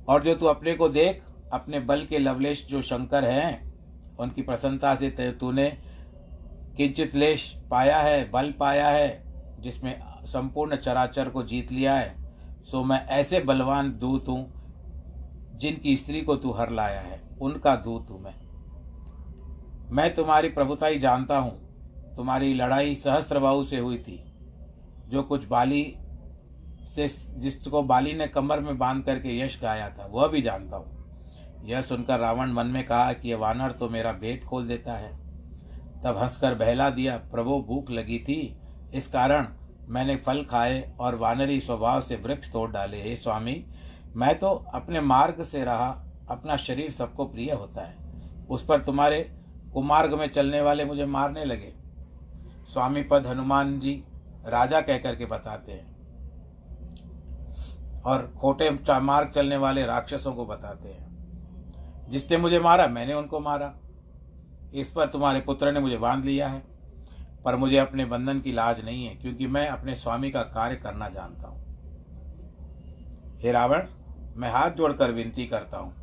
और 0.10 0.24
जो 0.24 0.36
तू 0.36 0.46
अपने 0.46 0.74
को 0.74 0.90
देख, 0.90 1.24
अपने 1.54 1.80
बल 1.80 2.06
के 2.06 2.18
लवलेश 2.20 2.68
जो 2.68 2.82
शंकर 2.82 3.26
हैं, 3.26 3.78
उनकी 4.20 4.42
प्रसन्नता 4.42 4.96
से 4.96 5.10
तूने 5.10 5.78
किंचित 6.78 7.16
लेश 7.16 7.58
पाया 7.72 7.98
है, 7.98 8.32
बल 8.32 8.52
पाया 8.52 8.88
है, 8.88 9.24
जिसमें 9.60 10.00
संपूर्ण 10.24 10.76
चराचर 10.76 11.30
को 11.30 11.44
जीत 11.44 11.72
लिया 11.72 11.96
है। 11.96 12.16
सो 12.64 12.84
मैं 12.84 13.08
ऐसे 13.08 13.40
बलवान 13.40 13.98
दूत 13.98 14.28
हूँ, 14.28 14.58
जिनकी 15.56 15.98
स्त्री 15.98 16.22
को 16.22 16.36
तू 16.36 16.52
हर 16.52 16.70
लाया 16.70 17.02
है। 17.02 17.22
उनका 17.42 17.76
दूत 17.76 18.10
हूँ 18.10 18.22
मैं। 18.22 18.36
मैं 19.92 20.16
तुम्हारी 20.16 20.50
प्रभुता 20.50 20.88
ही 20.88 21.00
जानता 21.00 21.38
हूँ। 21.38 21.68
तुम्हारी 22.16 22.54
लड़ाई 22.54 22.96
सहस्त्रबाहु 22.96 23.64
से 23.64 23.78
हुई 23.78 23.98
थी। 23.98 24.34
जो 25.08 25.24
कुछ 25.24 25.48
बाली 25.48 25.96
से 26.88 27.08
जिसको 27.36 27.84
बाली 27.84 28.14
ने 28.14 28.28
कमर 28.28 28.60
में 28.60 28.78
बाँध 28.78 29.04
करके 29.04 29.40
यश 29.40 29.60
गाया 29.62 29.90
था, 29.90 30.08
वह 30.12 30.28
भी 30.28 30.42
जानता 30.42 30.78
हूँ। 30.78 30.98
यह 31.64 31.82
सुनकर 31.82 32.20
रावण 32.20 32.52
मन 32.52 32.68
में 32.68 32.86
कहा 32.86 33.14
कि 33.14 33.30
यह 33.30 33.38
वानर 33.38 33.72
तो 33.72 33.90
मेरा 33.90 34.12
भेद 34.12 34.44
खोल 34.44 34.68
देता 34.68 34.94
है। 34.94 35.12
तब 36.04 36.18
हंसकर 36.18 36.56
बहला 36.56 36.90
दिया, 36.90 37.18
प्रभु 37.18 37.60
भूख 37.68 37.92
लगी 37.92 38.20
थी, 38.20 38.58
इस 38.94 39.08
कारण 39.08 39.48
मैंने 39.90 40.16
फल 40.16 40.44
खाए 40.44 40.94
और 41.00 41.16
वानरी 41.16 41.60
स्वभाव 41.60 42.02
से 42.02 42.16
वृक्ष 42.16 42.52
तोड़ 42.52 42.72
डाले। 42.72 43.02
हे 43.02 43.16
स्वामी, 43.16 43.66
मैं 44.16 44.40
तो 44.40 44.48
अपने 44.74 45.02
मार्ग 45.02 45.44
से 45.44 45.64
रहा, 45.66 46.06
अपना 46.30 46.58
शरीर 46.58 46.92
सबको 46.92 47.26
प्रिय 47.26 47.52
होता 47.52 47.82
है। 47.82 47.98
उस 48.50 48.66
पर 48.66 48.82
तुम्हारे 48.82 49.22
कुमार्ग 49.74 50.14
में 50.14 50.28
चलने 50.28 50.62
वाले 50.62 50.86
मुझे 50.86 51.06
मारने 51.06 51.46
लगे। 51.46 51.74
स्वामी 52.74 53.04
पद 53.04 53.28
हनुमान 53.28 53.80
जी 53.80 54.04
राजा 54.46 54.82
कहकर 54.82 55.16
के 55.16 55.26
बताते 55.26 55.72
हैं। 55.72 55.87
और 58.08 58.34
खोटे 58.38 59.00
मार्ग 59.00 59.30
चलने 59.30 59.58
वाले 59.58 59.86
राक्षसों 59.86 60.34
को 60.34 60.46
बताते 60.46 60.90
हैं। 60.90 62.10
जिसने 62.10 62.38
मुझे 62.38 62.60
मारा, 62.60 62.88
मैंने 62.88 63.14
उनको 63.14 63.40
मारा। 63.40 63.74
इस 64.74 64.90
पर 64.90 65.08
तुम्हारे 65.08 65.40
पुत्र 65.40 65.72
ने 65.72 65.80
मुझे 65.80 65.98
बाँध 65.98 66.26
लिया 66.26 66.48
है, 66.48 66.64
पर 67.46 67.56
मुझे 67.56 67.78
अपने 67.78 68.06
बंधन 68.06 68.40
की 68.40 68.52
लाज 68.52 68.86
नहीं 68.86 69.06
है, 69.06 69.16
क्योंकि 69.16 69.48
मैं 69.48 69.68
अपने 69.68 69.96
स्वामी 69.96 70.32
का 70.32 70.42
कार्य 70.42 70.76
करना 70.76 71.10
जानता 71.10 71.48
हूँ। 71.48 71.66
हे 73.42 73.52
रावण, 73.52 73.88
मैं 74.36 74.52
हाथ 74.52 74.72
जोड़कर 74.72 75.12
विनती 75.12 75.48
करता 75.48 75.78
हूँ 75.78 75.94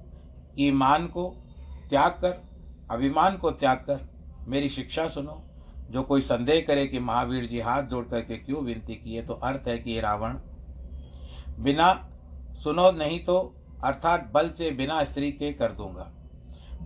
कि 0.56 0.70
मान 0.70 1.06
को 1.06 1.28
त्याग 1.90 2.11
कर, 2.11 2.42
अभिमान 2.90 3.37
को 3.37 3.50
त्याग 3.50 3.76
कर, 3.76 4.08
मेरी 4.49 4.68
शिक्षा 4.68 5.08
सुनो। 5.08 5.40
जो 5.90 6.02
कोई 6.02 6.20
संदेह 6.20 6.64
करे 6.66 6.87
कि 6.87 6.99
महावीर 6.99 7.46
जी 7.46 7.61
हाथ 7.61 7.82
जोड़ 7.82 8.04
करके 8.04 8.37
क्यों 8.37 8.62
विनती 8.62 8.94
की 8.94 9.14
है 9.14 9.23
तो 9.23 9.34
अर्थ 9.34 9.68
है 9.68 9.78
कि 9.78 10.00
रावण 10.00 10.38
बिना 11.58 11.92
सुनो 12.64 12.90
नहीं 12.90 13.25
तो 13.25 13.54
अर्थात 13.84 14.30
बल 14.34 14.49
से 14.50 14.70
बिना 14.70 15.04
स्त्री 15.04 15.32
के 15.32 15.52
कर 15.52 15.73
दूँगा। 15.73 16.11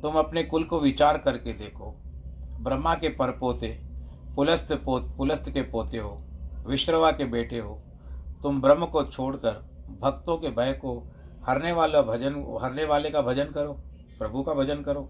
तुम 0.03 0.15
अपने 0.15 0.43
कुल 0.43 0.65
को 0.65 0.81
विचार 0.81 1.19
करके 1.19 1.53
देखो। 1.53 1.91
ब्रह्मा 2.61 2.95
के 2.95 3.09
परपोते, 3.09 3.69
पुलस्त 4.37 4.73
पो 4.73 4.99
पुलस्त 5.17 5.51
के 5.51 5.63
पोते 5.63 5.99
हो, 5.99 6.25
विश्रवा 6.67 7.11
के 7.11 7.25
बेटे 7.25 7.59
हो। 7.59 7.75
तुम 8.43 8.61
ब्रह्म 8.61 8.87
को 8.87 9.03
छोड़कर, 9.05 9.53
भक्तों 10.03 10.37
के 10.37 10.49
भय 10.49 10.73
को 10.73 11.13
हरने 11.47 11.73
वाला 11.73 12.03
भजन, 12.03 12.59
हरने 12.63 12.85
वाले 12.85 13.11
का 13.11 13.23
भजन 13.23 13.45
करो, 13.45 13.73
प्रभु 14.19 14.43
का 14.43 14.55
भजन 14.55 14.83
करो। 14.83 15.09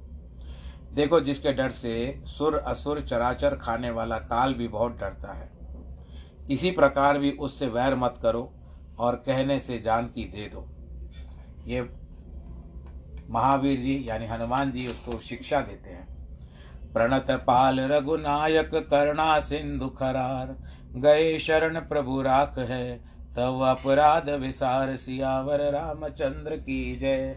देखो, 0.92 1.20
जिसके 1.20 1.52
डर 1.52 1.70
से 1.70 2.22
सुर 2.26 2.54
असुर 2.54 3.00
चराचर 3.00 3.56
खाने 3.56 3.90
वाला 3.90 4.18
काल 4.18 4.54
भी 4.54 4.68
बहुत 4.68 4.92
डरता 4.92 5.32
है। 5.32 5.50
किसी 6.48 6.70
प्रकार 6.70 7.18
भी 7.18 7.30
उससे 7.30 7.66
वैर 7.66 7.94
मत 7.94 8.14
करो 8.22 8.52
और 8.98 9.14
कहने 9.14 9.58
से 9.58 9.78
जान 9.78 10.06
की 10.06 10.24
दे 10.24 10.50
दो। 10.54 10.68
ये 11.66 11.90
महावीर 13.30 13.80
जी, 13.80 14.04
यानी 14.06 14.26
हनुमान 14.26 14.72
जी 14.72 14.86
उसको 14.86 15.18
शिक्षा 15.18 15.60
देते 15.60 15.90
हैं। 15.90 16.08
प्रणत 16.92 17.26
पाल 17.30 17.80
रघुनायक 17.80 18.70
करुणा 18.74 19.40
सिंधु 19.40 19.88
खरार, 19.88 20.56
गए 20.96 21.38
शरण 21.38 21.80
प्रभु 21.80 22.22
राख 22.22 22.58
है, 22.58 23.00
तव 23.36 23.58
अपराध 23.58 24.28
विसार 24.30 24.96
सियावर 24.96 25.60
रामचंद्र 25.60 26.56
की 26.56 26.96
जय। 26.96 27.36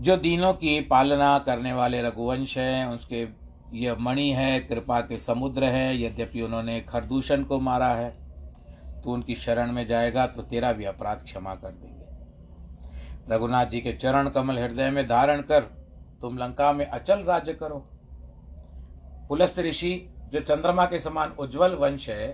जो 0.00 0.16
दीनों 0.16 0.52
की 0.52 0.80
पालना 0.80 1.38
करने 1.38 1.72
वाले 1.72 2.02
रघुवंश 2.02 2.58
हैं, 2.58 2.86
उसके 2.86 3.26
यह 3.72 3.96
मणि 4.00 4.30
है, 4.30 4.60
कृपा 4.60 5.00
के 5.00 5.18
समुद्र 5.18 5.64
है, 5.64 6.02
यद्यपि 6.02 6.42
उन्होंने 6.42 6.80
खरदूषण 6.80 7.42
को 7.42 7.60
मारा 7.60 7.88
है। 7.88 8.25
तू 9.06 9.12
उनकी 9.12 9.34
शरण 9.34 9.72
में 9.72 9.86
जाएगा 9.86 10.26
तो 10.26 10.42
तेरा 10.42 10.72
भी 10.72 10.84
अपराध 10.84 11.18
क्षमा 11.24 11.54
कर 11.54 11.70
देंगे। 11.70 13.34
रघुनाथ 13.34 13.66
जी 13.66 13.80
के 13.80 13.92
चरण 13.92 14.28
कमल 14.28 14.58
हृदय 14.58 14.90
में 14.90 15.06
धारण 15.08 15.40
कर 15.40 15.60
तुम 16.20 16.38
लंका 16.38 16.72
में 16.72 16.86
अचल 16.86 17.18
राज्य 17.18 17.52
करो। 17.52 17.78
पुलस्त 19.28 19.58
ऋषि, 19.58 20.14
जो 20.28 20.40
चंद्रमा 20.40 20.84
के 20.86 20.98
समान 21.00 21.30
उज्जवल 21.30 21.74
वंश 21.74 22.08
है, 22.08 22.28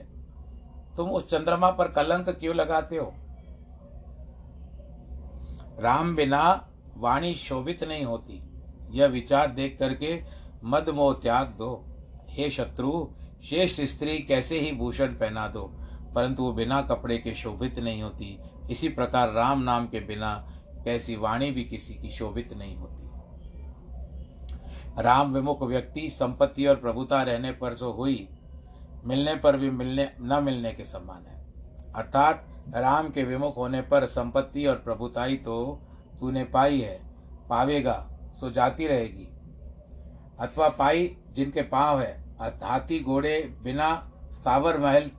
तुम 0.96 1.10
उस 1.10 1.28
चंद्रमा 1.30 1.70
पर 1.70 1.88
कलंक 1.88 2.28
क्यों 2.30 2.54
लगाते 2.54 2.96
हो? 2.96 3.12
राम 5.80 6.16
बिना 6.16 6.68
वाणी 6.96 7.34
शोभित 7.34 7.84
नहीं 7.84 8.04
होती। 8.04 8.42
यह 8.90 9.06
विचार 9.06 9.50
देख 9.50 9.78
करके 9.78 10.20
मद 10.64 10.88
मोह 10.88 11.14
त्याग 11.14 11.54
दो। 11.58 11.84
हे 12.28 12.50
शत्रु, 12.50 13.08
शेष 13.44 13.80
स्त्री, 13.80 14.18
कैसे 14.18 14.58
ही 14.58 14.72
भूषण 14.72 15.06
पहना 15.06 15.48
दो। 15.48 15.70
परंतु 16.14 16.42
वो 16.42 16.52
बिना 16.52 16.80
कपड़े 16.82 17.18
के 17.18 17.34
शोभित 17.34 17.78
नहीं 17.78 18.02
होती। 18.02 18.38
इसी 18.70 18.88
प्रकार 18.88 19.32
राम 19.32 19.62
नाम 19.62 19.86
के 19.86 20.00
बिना 20.00 20.34
कैसी 20.84 21.16
वाणी 21.16 21.50
भी 21.50 21.64
किसी 21.64 21.94
की 21.94 22.10
शोभित 22.10 22.52
नहीं 22.52 22.76
होती। 22.76 23.10
राम 24.98 25.32
विमुख 25.34 25.62
व्यक्ति, 25.62 26.08
संपत्ति 26.10 26.66
और 26.66 26.76
प्रभुता 26.76 27.22
रहने 27.22 27.52
पर 27.52 27.74
जो 27.74 27.92
हुई, 27.92 28.28
मिलने 29.04 29.34
पर 29.36 29.56
भी 29.56 29.70
मिलने, 29.70 30.08
न 30.20 30.42
मिलने 30.42 30.72
के 30.72 30.84
समान 30.84 31.26
है। 31.26 31.40
अर्थात 31.94 32.46
राम 32.74 33.08
के 33.08 33.22
विमुख 33.24 33.56
होने 33.56 33.80
पर 33.82 34.06
संपत्ति 34.06 34.66
और 34.66 34.74
प्रभुताई 34.74 35.36
तो 35.36 35.80
तूने 36.20 36.44
पाई 36.44 36.80
है, 36.80 37.00
पावेगा, 37.48 38.08
सो 38.34 38.50
जाती 38.50 38.86
रहेगी। 38.86 39.28
अथवा 40.40 40.68
पाई 40.68 41.16
जिनके 41.32 41.62
पाँव 41.62 42.00
है 42.00 42.20
हाथी, 42.40 43.00
घोड़े 43.00 43.40
बिना 43.62 43.88
स्थावर 44.32 44.78
महल 44.78 45.10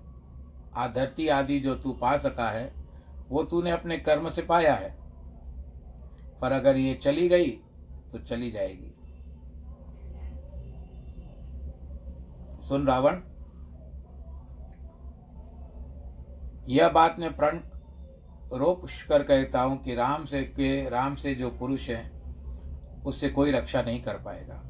आधरती 0.78 1.28
आदि 1.28 1.60
जो 1.60 1.76
तू 1.76 1.94
पा 1.94 2.16
सका 2.18 2.50
है, 2.50 2.72
वो 3.30 3.44
तूने 3.44 3.72
अपने 3.72 3.98
कर्म 4.00 4.30
से 4.30 4.42
पाया 4.42 4.74
है। 4.76 4.90
पर 6.42 6.52
अगर 6.52 6.78
ये 6.78 6.94
चली 6.94 7.28
गई 7.30 7.50
तो 8.12 8.20
चली 8.20 8.52
जाएगी। 8.52 8.90
सुन 12.64 12.88
रावण, 12.88 13.22
यह 16.70 16.90
बात 16.90 17.20
मैं 17.20 17.36
प्रण 17.36 17.60
रोक 18.54 18.86
कर 19.10 19.24
कहता 19.24 19.62
हूँ 19.62 19.78
कि 19.84 19.96
राम 19.96 20.26
से 20.26 20.42
के, 20.44 20.90
राम 20.90 21.16
से 21.16 21.34
जो 21.36 21.50
पुरुष 21.50 21.90
है, 21.90 22.12
उससे 23.06 23.30
कोई 23.30 23.52
रक्षा 23.52 23.82
नहीं 23.82 24.02
कर 24.04 24.18
पाएगा। 24.18 24.62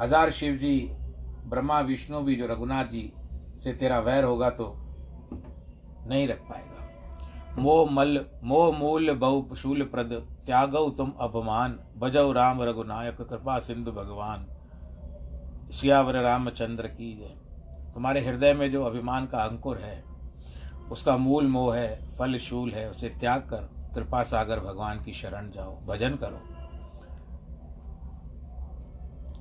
हज़ार 0.00 0.30
शिव 0.30 0.56
जी 0.56 0.78
ब्रह्मा, 1.46 1.80
विष्णु 1.80 2.20
भी 2.20 2.36
जो 2.36 2.46
रघुनाथ 2.46 2.84
जी 2.84 3.12
से 3.64 3.72
तेरा 3.72 3.98
वैर 3.98 4.24
होगा 4.24 4.50
तो 4.50 4.66
नहीं 6.10 6.28
रख 6.28 6.38
पाएगा। 6.38 6.80
मोह 7.58 7.90
मल 7.90 8.26
मोह 8.44 8.78
मूल 8.78 9.12
बहु 9.12 9.54
शूल 9.54 9.82
प्रद, 9.82 10.36
त्यागौ 10.46 10.90
तुम 10.90 11.12
अपमान। 11.20 11.80
बजौ 11.96 12.32
राम 12.32 12.62
रघुनायक, 12.62 13.22
कृपा 13.22 13.58
सिंधु 13.58 13.92
भगवान। 13.92 14.46
सियावर 15.72 16.14
रामचंद्र 16.14 16.86
की 16.86 17.18
जय। 17.18 17.36
तुम्हारे 17.94 18.20
हृदय 18.20 18.54
में 18.54 18.72
जो 18.72 18.84
अभिमान 18.84 19.26
का 19.26 19.38
अंकुर 19.38 19.78
है, 19.78 20.04
उसका 20.90 21.16
मूल 21.16 21.46
मोह 21.46 21.76
है, 21.76 22.10
फल 22.18 22.38
शूल 22.38 22.70
है, 22.70 22.90
उसे 22.90 23.08
त्याग 23.08 23.40
कर 23.40 23.90
कृपा 23.94 24.22
सागर 24.22 24.60
भगवान 24.60 25.02
की 25.02 25.12
शरण 25.12 25.50
जाओ। 25.50 25.80
भजन 25.86 26.14
करो। 26.14 26.40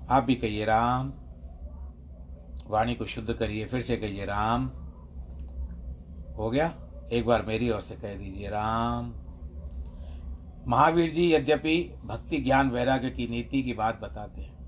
आप 0.09 0.23
भी 0.23 0.35
कहिए 0.35 0.65
राम, 0.65 1.13
वाणी 2.67 2.95
को 2.95 3.05
शुद्ध 3.05 3.33
करिए, 3.33 3.65
फिर 3.65 3.81
से 3.81 3.97
कहिए 3.97 4.25
राम। 4.25 4.78
हो 6.39 6.49
गया? 6.49 6.73
एक 7.11 7.25
बार 7.25 7.41
मेरी 7.41 7.69
ओर 7.69 7.81
से 7.81 7.95
कह 7.95 8.17
दीजिए, 8.17 8.49
राम। 8.49 9.13
महावीर 10.67 11.11
जी, 11.11 11.33
यद्यपि 11.33 11.93
भक्ति 12.05 12.37
ज्ञान 12.37 12.69
वैराग्य 12.69 13.09
की 13.09 13.27
नीति 13.27 13.63
की 13.63 13.73
बात 13.73 14.01
बताते 14.01 14.41
हैं, 14.41 14.59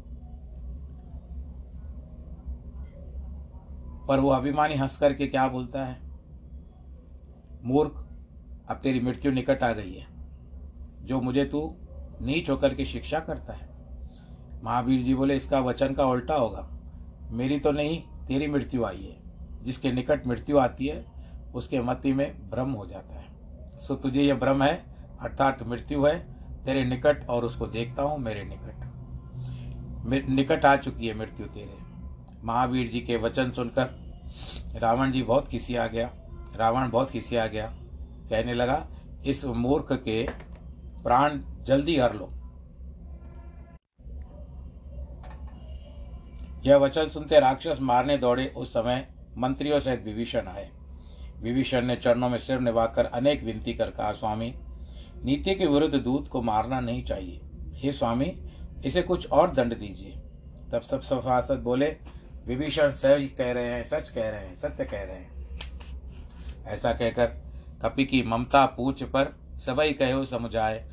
पर 4.07 4.19
वो 4.19 4.29
अभिमानी 4.29 4.75
हंस 4.75 4.97
करके 4.97 5.27
क्या 5.27 5.47
बोलता 5.47 5.85
है? 5.85 6.01
मूर्ख, 7.63 8.07
अब 8.69 8.77
तेरी 8.77 8.99
मृत्यु 8.99 9.31
निकट 9.31 9.63
आ 9.63 9.71
गई 9.71 9.93
है। 9.93 10.07
जो 11.05 11.21
मुझे 11.21 11.45
तू 11.45 11.75
नीच 12.21 12.49
होकर 12.49 12.75
के 12.75 12.85
शिक्षा 12.85 13.19
करता 13.19 13.53
है। 13.53 13.69
महावीर 14.63 15.01
जी 15.01 15.15
बोले, 15.15 15.35
इसका 15.35 15.59
वचन 15.59 15.93
का 15.93 16.05
उल्टा 16.05 16.35
होगा। 16.35 16.69
मेरी 17.31 17.59
तो 17.59 17.71
नहीं, 17.71 18.01
तेरी 18.27 18.47
मृत्यु 18.47 18.83
आई 18.83 19.01
है। 19.01 19.63
जिसके 19.63 19.91
निकट 19.91 20.27
मृत्यु 20.27 20.57
आती 20.57 20.87
है 20.87 21.10
उसके 21.55 21.81
मति 21.81 22.13
में 22.13 22.49
भ्रम 22.49 22.71
हो 22.71 22.85
जाता 22.85 23.19
है। 23.19 23.79
सो 23.79 23.95
तुझे 23.95 24.21
यह 24.21 24.35
भ्रम 24.35 24.63
है, 24.63 24.73
अर्थात 25.21 25.63
मृत्यु 25.63 26.05
है, 26.05 26.17
तेरे 26.63 26.83
निकट 26.83 27.27
और 27.29 27.45
उसको 27.45 27.67
देखता 27.67 28.03
हूँ, 28.03 28.19
मेरे 28.19 28.43
निकट। 28.43 30.29
निकट 30.29 30.65
आ 30.65 30.75
चुकी 30.75 31.07
है 31.07 31.17
मृत्यु 31.17 31.45
तेरे। 31.45 31.77
महावीर 32.43 32.87
जी 32.87 32.99
के 32.99 33.17
वचन 33.17 33.51
सुनकर 33.51 33.89
रावण 34.75 35.11
जी 35.11 35.23
बहुत 35.23 35.47
किसी 35.47 35.75
आ 35.75 35.87
गया। 35.87 36.09
रावण 36.55 36.89
बहुत 36.89 37.09
किसी 37.09 37.35
आ 37.35 37.45
गया। 37.47 37.65
कहने 38.29 38.53
लगा, 38.53 38.87
इस 39.25 39.45
मूर्ख 39.45 39.91
के 39.93 40.23
प्राण 41.03 41.39
जल्दी 41.63 41.97
हर 41.97 42.13
लो। 42.13 42.29
यह 46.65 46.77
वचन 46.77 47.05
सुनते 47.05 47.39
राक्षस 47.39 47.77
मारने 47.81 48.17
दौड़े। 48.17 48.47
उस 48.47 48.73
समय 48.73 49.07
मंत्रियों 49.37 49.79
सहित 49.79 50.03
विभीषण 50.03 50.47
आए। 50.47 50.69
विभीषण 51.41 51.85
ने 51.85 51.95
चरणों 51.95 52.29
में 52.29 52.37
सिर 52.37 52.59
निभाकर 52.59 53.05
अनेक 53.05 53.43
विनती 53.43 53.73
कर 53.73 53.89
कहा, 53.89 54.11
स्वामी, 54.11 54.55
नीति 55.23 55.55
के 55.55 55.65
विरुद्ध 55.65 55.95
दूत 55.95 56.27
को 56.27 56.41
मारना 56.41 56.79
नहीं 56.79 57.03
चाहिए। 57.03 57.41
हे 57.73 57.91
स्वामी, 57.91 58.43
इसे 58.85 59.01
कुछ 59.01 59.29
और 59.29 59.51
दंड 59.51 59.79
दीजिए। 59.79 60.15
तब 60.71 60.81
सब 60.81 61.01
सफासद 61.01 61.59
बोले, 61.59 61.97
विभीषण 62.45 62.91
सही 62.91 63.27
कह 63.27 63.51
रहे 63.51 63.65
हैं, 63.65 63.83
सच 63.83 64.09
कह 64.09 64.29
रहे 64.29 64.39
हैं, 64.39 64.55
सत्य 64.55 64.85
कह 64.85 65.03
रहे 65.03 65.15
हैं। 65.15 65.47
ऐसा 66.65 66.93
कहकर 66.93 67.25
कपि 67.81 68.05
की 68.05 68.23
ममता 68.23 68.65
पूछ 68.65 69.03
पर 69.03 69.35
सबई 69.59 69.93
कहो 69.93 70.25
समझाए, 70.25 70.89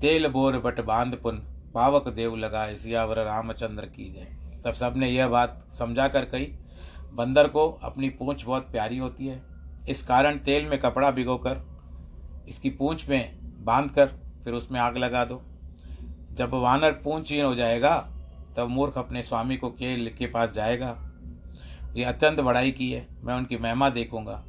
तेल 0.00 0.28
बोर 0.28 0.58
बट 0.58 0.80
बाँध 0.80 1.14
पुन, 1.14 1.36
पावक 1.74 2.08
देव 2.08 2.36
लगाए, 2.36 2.76
सियावर 2.76 3.24
रामचंद्र 3.24 3.86
की 3.86 4.12
जय। 4.12 4.60
तब 4.64 4.72
सबने 4.72 5.08
यह 5.08 5.28
बात 5.28 5.66
समझा 5.78 6.08
कर 6.08 6.24
कही, 6.24 6.46
बंदर 7.12 7.48
को 7.48 7.70
अपनी 7.70 8.08
पूंछ 8.08 8.44
बहुत 8.44 8.72
प्यारी 8.72 8.98
होती 8.98 9.26
है। 9.26 9.49
इस 9.88 10.02
कारण 10.02 10.38
तेल 10.38 10.66
में 10.66 10.78
कपड़ा 10.80 11.10
भिगोकर, 11.10 11.60
इसकी 12.48 12.70
पूंछ 12.70 13.08
में 13.08 13.38
बाँध 13.64 13.90
कर 13.90 14.06
फिर 14.44 14.52
उसमें 14.52 14.80
आग 14.80 14.96
लगा 14.96 15.24
दो। 15.24 15.42
जब 16.32 16.54
वानर 16.54 16.92
पूंछहीन 16.92 17.44
हो 17.44 17.54
जाएगा, 17.54 17.96
तब 18.56 18.68
मूर्ख 18.68 18.98
अपने 18.98 19.22
स्वामी 19.22 19.56
को 19.56 19.70
के 19.70 20.10
के 20.10 20.26
पास 20.26 20.52
जाएगा। 20.52 20.96
ये 21.96 22.04
अत्यंत 22.04 22.40
बड़ाई 22.40 22.70
की 22.70 22.90
है, 22.92 23.06
मैं 23.22 23.34
उनकी 23.34 23.56
महिमा 23.56 23.90
देखूँगा। 23.90 24.44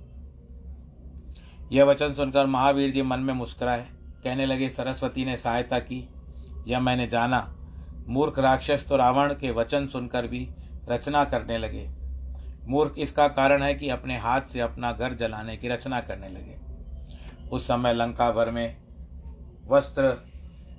यह 1.71 1.83
वचन 1.83 2.13
सुनकर 2.13 2.45
महावीर 2.45 2.91
जी 2.91 3.01
मन 3.01 3.19
में 3.19 3.33
मुस्कुराए। 3.33 3.87
कहने 4.23 4.45
लगे, 4.45 4.69
सरस्वती 4.69 5.25
ने 5.25 5.37
सहायता 5.37 5.79
की, 5.79 6.07
यह 6.67 6.79
मैंने 6.79 7.07
जाना। 7.07 7.55
मूर्ख 8.07 8.39
राक्षस 8.39 8.85
तो 8.89 8.97
रावण 8.97 9.33
के 9.33 9.51
वचन 9.51 9.87
सुनकर 9.87 10.27
भी 10.27 10.49
रचना 10.89 11.23
करने 11.23 11.57
लगे। 11.57 11.89
मूर्ख 12.67 12.95
इसका 12.97 13.27
कारण 13.27 13.63
है 13.63 13.73
कि 13.73 13.89
अपने 13.89 14.17
हाथ 14.17 14.41
से 14.41 14.59
अपना 14.59 14.91
घर 14.91 15.13
जलाने 15.13 15.57
की 15.57 15.67
रचना 15.67 15.99
करने 15.99 16.29
लगे। 16.29 16.59
उस 17.49 17.67
समय 17.67 17.93
लंका 17.93 18.31
भर 18.31 18.51
में 18.51 18.77
वस्त्र, 19.67 20.11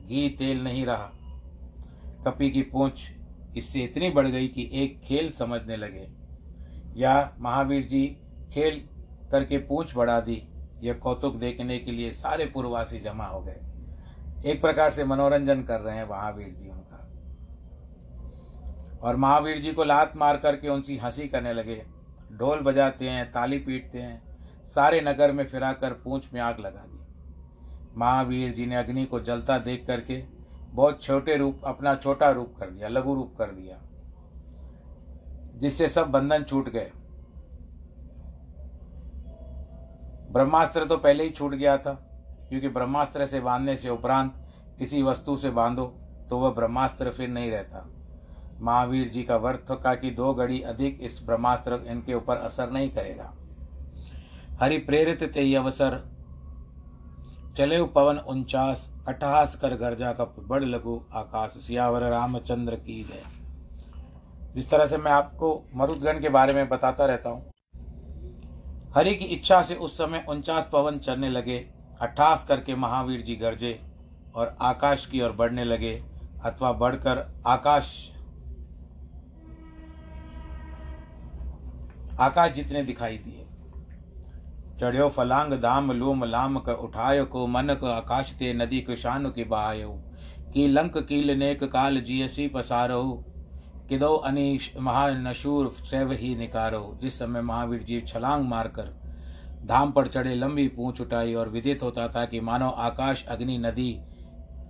घी, 0.06 0.28
तेल 0.28 0.62
नहीं 0.64 0.84
रहा। 0.86 1.10
कपी 2.26 2.50
की 2.50 2.62
पूंछ 2.62 3.08
इससे 3.56 3.80
इतनी 3.80 4.10
बढ़ 4.10 4.26
गई 4.26 4.48
कि 4.48 4.68
एक 4.74 5.00
खेल 5.00 5.30
समझने 5.30 5.76
लगे। 5.76 6.06
या 6.96 7.34
महावीर 7.40 7.82
जी 7.82 8.06
खेल 8.52 8.82
करके 9.32 9.58
पूंछ 9.58 9.96
बढ़ा 9.96 10.20
दी, 10.20 10.42
यह 10.82 10.94
कौतुक 10.94 11.36
देखने 11.36 11.78
के 11.78 11.90
लिए 11.90 12.10
सारे 12.10 12.46
पूर्ववासी 12.46 12.98
जमा 12.98 13.24
हो 13.24 13.40
गए। 13.40 13.60
एक 14.50 14.60
प्रकार 14.60 14.90
से 14.90 15.04
मनोरंजन 15.04 15.62
कर 15.62 15.80
रहे 15.80 15.96
हैं 15.96 16.08
महावीर 16.08 16.48
जी 16.48 16.68
और 19.02 19.16
महावीर 19.16 19.58
जी 19.58 19.72
को 19.72 19.84
लात 19.84 20.16
मार 20.16 20.36
करके 20.36 20.68
उनसी 20.68 20.96
हँसी 20.96 21.28
करने 21.28 21.52
लगे। 21.52 21.82
ढोल 22.32 22.60
बजाते 22.60 23.08
हैं, 23.08 23.30
ताली 23.32 23.58
पीटते 23.58 23.98
हैं, 23.98 24.22
सारे 24.66 25.00
नगर 25.00 25.32
में 25.32 25.44
फिरा 25.46 25.72
कर 25.72 25.92
पूँछ 25.94 26.28
में 26.34 26.40
आग 26.40 26.60
लगा 26.60 26.80
दी। 26.82 27.00
महावीर 27.96 28.52
जी 28.54 28.66
ने 28.66 28.76
अग्नि 28.76 29.04
को 29.04 29.20
जलता 29.20 29.58
देख 29.58 29.86
करके 29.86 30.22
बहुत 30.72 31.02
छोटे 31.02 31.36
रूप, 31.36 31.60
अपना 31.64 31.94
छोटा 31.94 32.30
रूप 32.30 32.54
कर 32.58 32.70
दिया, 32.70 32.88
लघु 32.88 33.14
रूप 33.14 33.34
कर 33.38 33.50
दिया, 33.50 33.78
जिससे 35.54 35.88
सब 35.88 36.10
बंधन 36.10 36.42
छूट 36.42 36.68
गए। 36.68 36.90
ब्रह्मास्त्र 40.32 40.86
तो 40.86 40.96
पहले 40.96 41.24
ही 41.24 41.30
छूट 41.30 41.54
गया 41.54 41.76
था, 41.78 41.92
क्योंकि 42.48 42.68
ब्रह्मास्त्र 42.68 43.26
से 43.26 43.40
बांधने 43.40 43.76
से 43.76 43.88
उपरांत 43.88 44.34
किसी 44.78 45.02
वस्तु 45.02 45.36
से 45.36 45.50
बांधो 45.50 45.84
तो 46.30 46.38
वह 46.38 46.50
ब्रह्मास्त्र 46.50 47.10
फिर 47.10 47.28
नहीं 47.28 47.50
रहता। 47.50 47.86
महावीर 48.60 49.08
जी 49.08 49.22
का 49.22 49.36
वर्थ 49.36 49.72
का 49.72 49.94
कि 49.94 50.10
दो 50.10 50.34
घड़ी 50.34 50.60
अधिक 50.60 50.98
इस 51.02 51.22
ब्रह्मास्त्र 51.26 51.84
इनके 51.86 52.14
ऊपर 52.14 52.36
असर 52.36 52.70
नहीं 52.70 52.90
करेगा। 52.90 53.32
हरि 54.60 54.78
प्रेरित 54.78 55.22
ते 55.22 55.54
अवसर। 55.54 56.12
चले 57.56 57.82
पवन 57.82 58.18
उनचास 58.18 58.90
अट्ठहास 59.08 59.56
कर 59.56 59.74
गर्जा 59.74 60.12
का 60.12 60.24
बड़ 60.24 60.62
लघु 60.62 61.00
आकाश। 61.14 61.50
सियावर 61.50 62.02
रामचंद्र 62.02 62.76
की 62.76 63.04
जय। 63.04 63.22
जिस 64.54 64.70
तरह 64.70 64.86
से 64.86 64.96
मैं 64.96 65.12
आपको 65.12 65.64
मरुदगण 65.74 66.20
के 66.20 66.28
बारे 66.28 66.52
में 66.52 66.68
बताता 66.68 67.06
रहता 67.06 67.30
हूँ। 67.30 67.52
हरि 68.96 69.14
की 69.14 69.24
इच्छा 69.24 69.62
से 69.62 69.74
उस 69.74 69.98
समय 69.98 70.24
उनचास 70.28 70.68
पवन 70.72 70.98
चलने 70.98 71.28
लगे, 71.28 71.68
अट्ठास 72.00 72.44
करके 72.44 72.74
महावीर 72.74 73.22
जी 73.22 73.36
गरजे 73.36 73.80
और 74.34 74.56
आकाश 74.60 75.06
की 75.06 75.20
ओर 75.22 75.32
बढ़ने 75.32 75.64
लगे, 75.64 76.02
अथवा 76.44 76.72
बढ़कर 76.72 77.42
आकाश 77.46 78.11
आकाश 82.20 82.52
जितने 82.52 82.82
दिखाई 82.82 83.16
दिए। 83.18 83.46
चढ़्यो 84.80 85.08
फलांग, 85.08 85.52
दाम 85.52 85.92
लूम, 85.92 86.24
लाम 86.24 86.58
कर 86.58 86.72
उठायो 86.72 87.24
को, 87.24 87.46
मन 87.46 87.74
को 87.74 87.86
आकाश 87.86 88.32
ते, 88.32 88.52
नदी 88.52 88.80
कृषानु 88.80 89.30
की 89.30 89.44
बहायो। 89.44 89.90
की 90.54 90.66
लंक 90.66 90.98
कील 90.98 91.30
नेक 91.30 91.64
काल 91.64 92.00
जियसी 92.00 92.48
पसारो 92.48 93.24
किदो 93.88 94.14
अनिश, 94.14 94.72
महानशूर 94.78 95.74
सैव 95.80 96.12
ही 96.12 96.34
निकारो। 96.36 96.98
जिस 97.02 97.18
समय 97.18 97.40
महावीर 97.40 97.82
जी 97.82 98.00
छलांग 98.00 98.44
मारकर 98.44 98.94
धाम 99.64 99.92
पर 99.92 100.06
चढ़े, 100.06 100.34
लंबी 100.34 100.68
पूंछ 100.68 101.00
उठाई 101.00 101.34
और 101.34 101.48
विदित 101.48 101.82
होता 101.82 102.08
था 102.08 102.24
कि 102.24 102.40
मानो 102.40 102.68
आकाश, 102.68 103.26
अग्नि, 103.26 103.58
नदी 103.58 103.98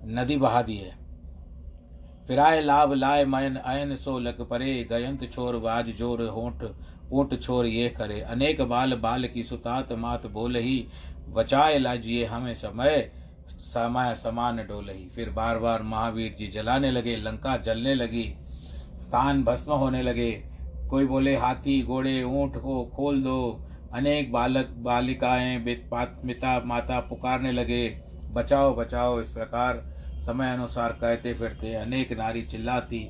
नदी 0.05 0.37
बहा 0.37 0.62
दी 0.62 0.76
है। 0.76 1.00
फिराए 2.28 2.61
लाभ 2.62 2.92
लाए 2.92 3.24
मयन 3.24 3.57
अयन 3.57 3.96
सो 3.96 4.18
लग 4.18 4.48
परे, 4.48 4.85
गयंत 4.85 5.31
छोर 5.33 5.57
वाज 5.57 5.90
ज़ोर 5.98 6.22
होठ 6.22 6.62
ऊँट 7.12 7.40
छोर 7.40 7.66
ये 7.66 7.88
करे। 7.88 8.20
अनेक 8.20 8.61
बाल 8.62 8.94
बाल 8.98 9.27
की 9.29 9.42
सुतात 9.44 9.92
मात 9.94 10.27
बोल 10.33 10.57
ही 10.57 10.87
बचाए 11.29 11.79
लाजिए 11.79 12.25
हमें 12.27 12.55
समय 12.55 13.11
समय 13.48 14.14
समान 14.14 14.57
डोल 14.68 14.88
ही 14.90 15.09
फिर 15.14 15.31
बार 15.31 15.59
बार 15.59 15.83
महावीर 15.83 16.35
जी 16.38 16.46
जलाने 16.48 16.90
लगे, 16.90 17.16
लंका 17.16 17.57
जलने 17.57 17.94
लगी, 17.94 18.25
स्थान 19.01 19.42
भस्म 19.44 19.72
होने 19.72 20.03
लगे। 20.03 20.31
कोई 20.90 21.07
बोले, 21.07 21.37
हाथी, 21.37 21.83
घोड़े, 21.83 22.22
ऊँट 22.22 22.57
को 22.57 22.85
खोल 22.87 23.22
दो। 23.22 23.66
अनेक 23.94 24.33
बालक, 24.33 24.68
बालिकाएँ 24.79 25.59
पिता, 25.64 26.59
माता 26.66 26.98
पुकारने 27.01 27.53
लगे। 27.53 27.88
बचाओ 28.31 28.75
बचाओ, 28.77 29.20
इस 29.20 29.31
प्रकार 29.31 29.83
समय 30.20 30.53
अनुसार 30.53 30.92
कहते 30.92 31.35
फिरते 31.35 31.75
अनेक 31.75 32.12
नारी 32.12 32.42
चिल्लाती 32.42 33.09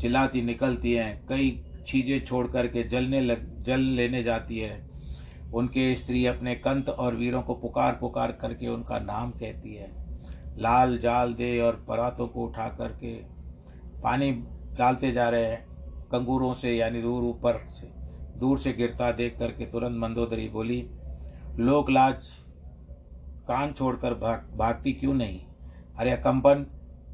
चिल्लाती 0.00 0.42
निकलती 0.42 0.92
हैं। 0.92 1.26
कई 1.28 1.50
चीज़ें 1.90 2.24
छोड़ 2.26 2.46
करके 2.46 2.82
जलने 2.82 3.20
लग, 3.20 3.62
जल 3.62 3.80
लेने 3.80 4.22
जाती 4.22 4.58
है। 4.58 4.88
उनके 5.54 5.94
स्त्री 5.96 6.24
अपने 6.26 6.54
कंत 6.54 6.88
और 6.88 7.14
वीरों 7.14 7.42
को 7.42 7.54
पुकार 7.54 7.96
पुकार 8.00 8.32
करके 8.32 8.68
उनका 8.68 8.98
नाम 8.98 9.30
कहती 9.30 9.74
है। 9.74 9.90
लाल 10.58 10.98
जाल 10.98 11.32
दे 11.34 11.58
और 11.60 11.84
परातों 11.88 12.26
को 12.28 12.44
उठा 12.44 12.68
करके 12.68 13.12
पानी 14.02 14.30
डालते 14.78 15.12
जा 15.12 15.28
रहे 15.28 15.44
हैं, 15.44 15.64
कंगूरों 16.12 16.52
से 16.54 16.76
यानी 16.76 17.02
दूर 17.02 17.24
ऊपर 17.24 17.58
से, 17.70 17.86
दूर 18.38 18.58
से 18.58 18.72
गिरता 18.72 19.10
देख 19.12 19.38
करके 19.38 19.66
तुरंत 19.66 19.98
मंदोदरी 19.98 20.48
बोली, 20.48 20.80
लोक 21.58 21.90
लाज, 21.90 22.28
कान 23.48 23.72
छोड़कर 23.72 24.14
भाग, 24.14 24.48
भागती 24.56 24.92
क्यों 24.92 25.14
नहीं? 25.14 25.40
अरे 25.98 26.16
कंपन, 26.16 26.66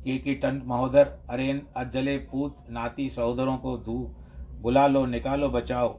के 0.05 0.19
की 0.19 0.35
टन 0.35 0.63
महोदर, 0.65 1.11
अरेन, 1.31 1.63
अजले 1.77 2.17
पूत, 2.19 2.57
नाती 2.71 3.09
सहोदरों 3.11 3.57
को 3.57 3.77
धू 3.79 3.99
बुला 4.61 4.87
लो, 4.87 5.05
निकालो, 5.07 5.49
बचाओ। 5.49 5.99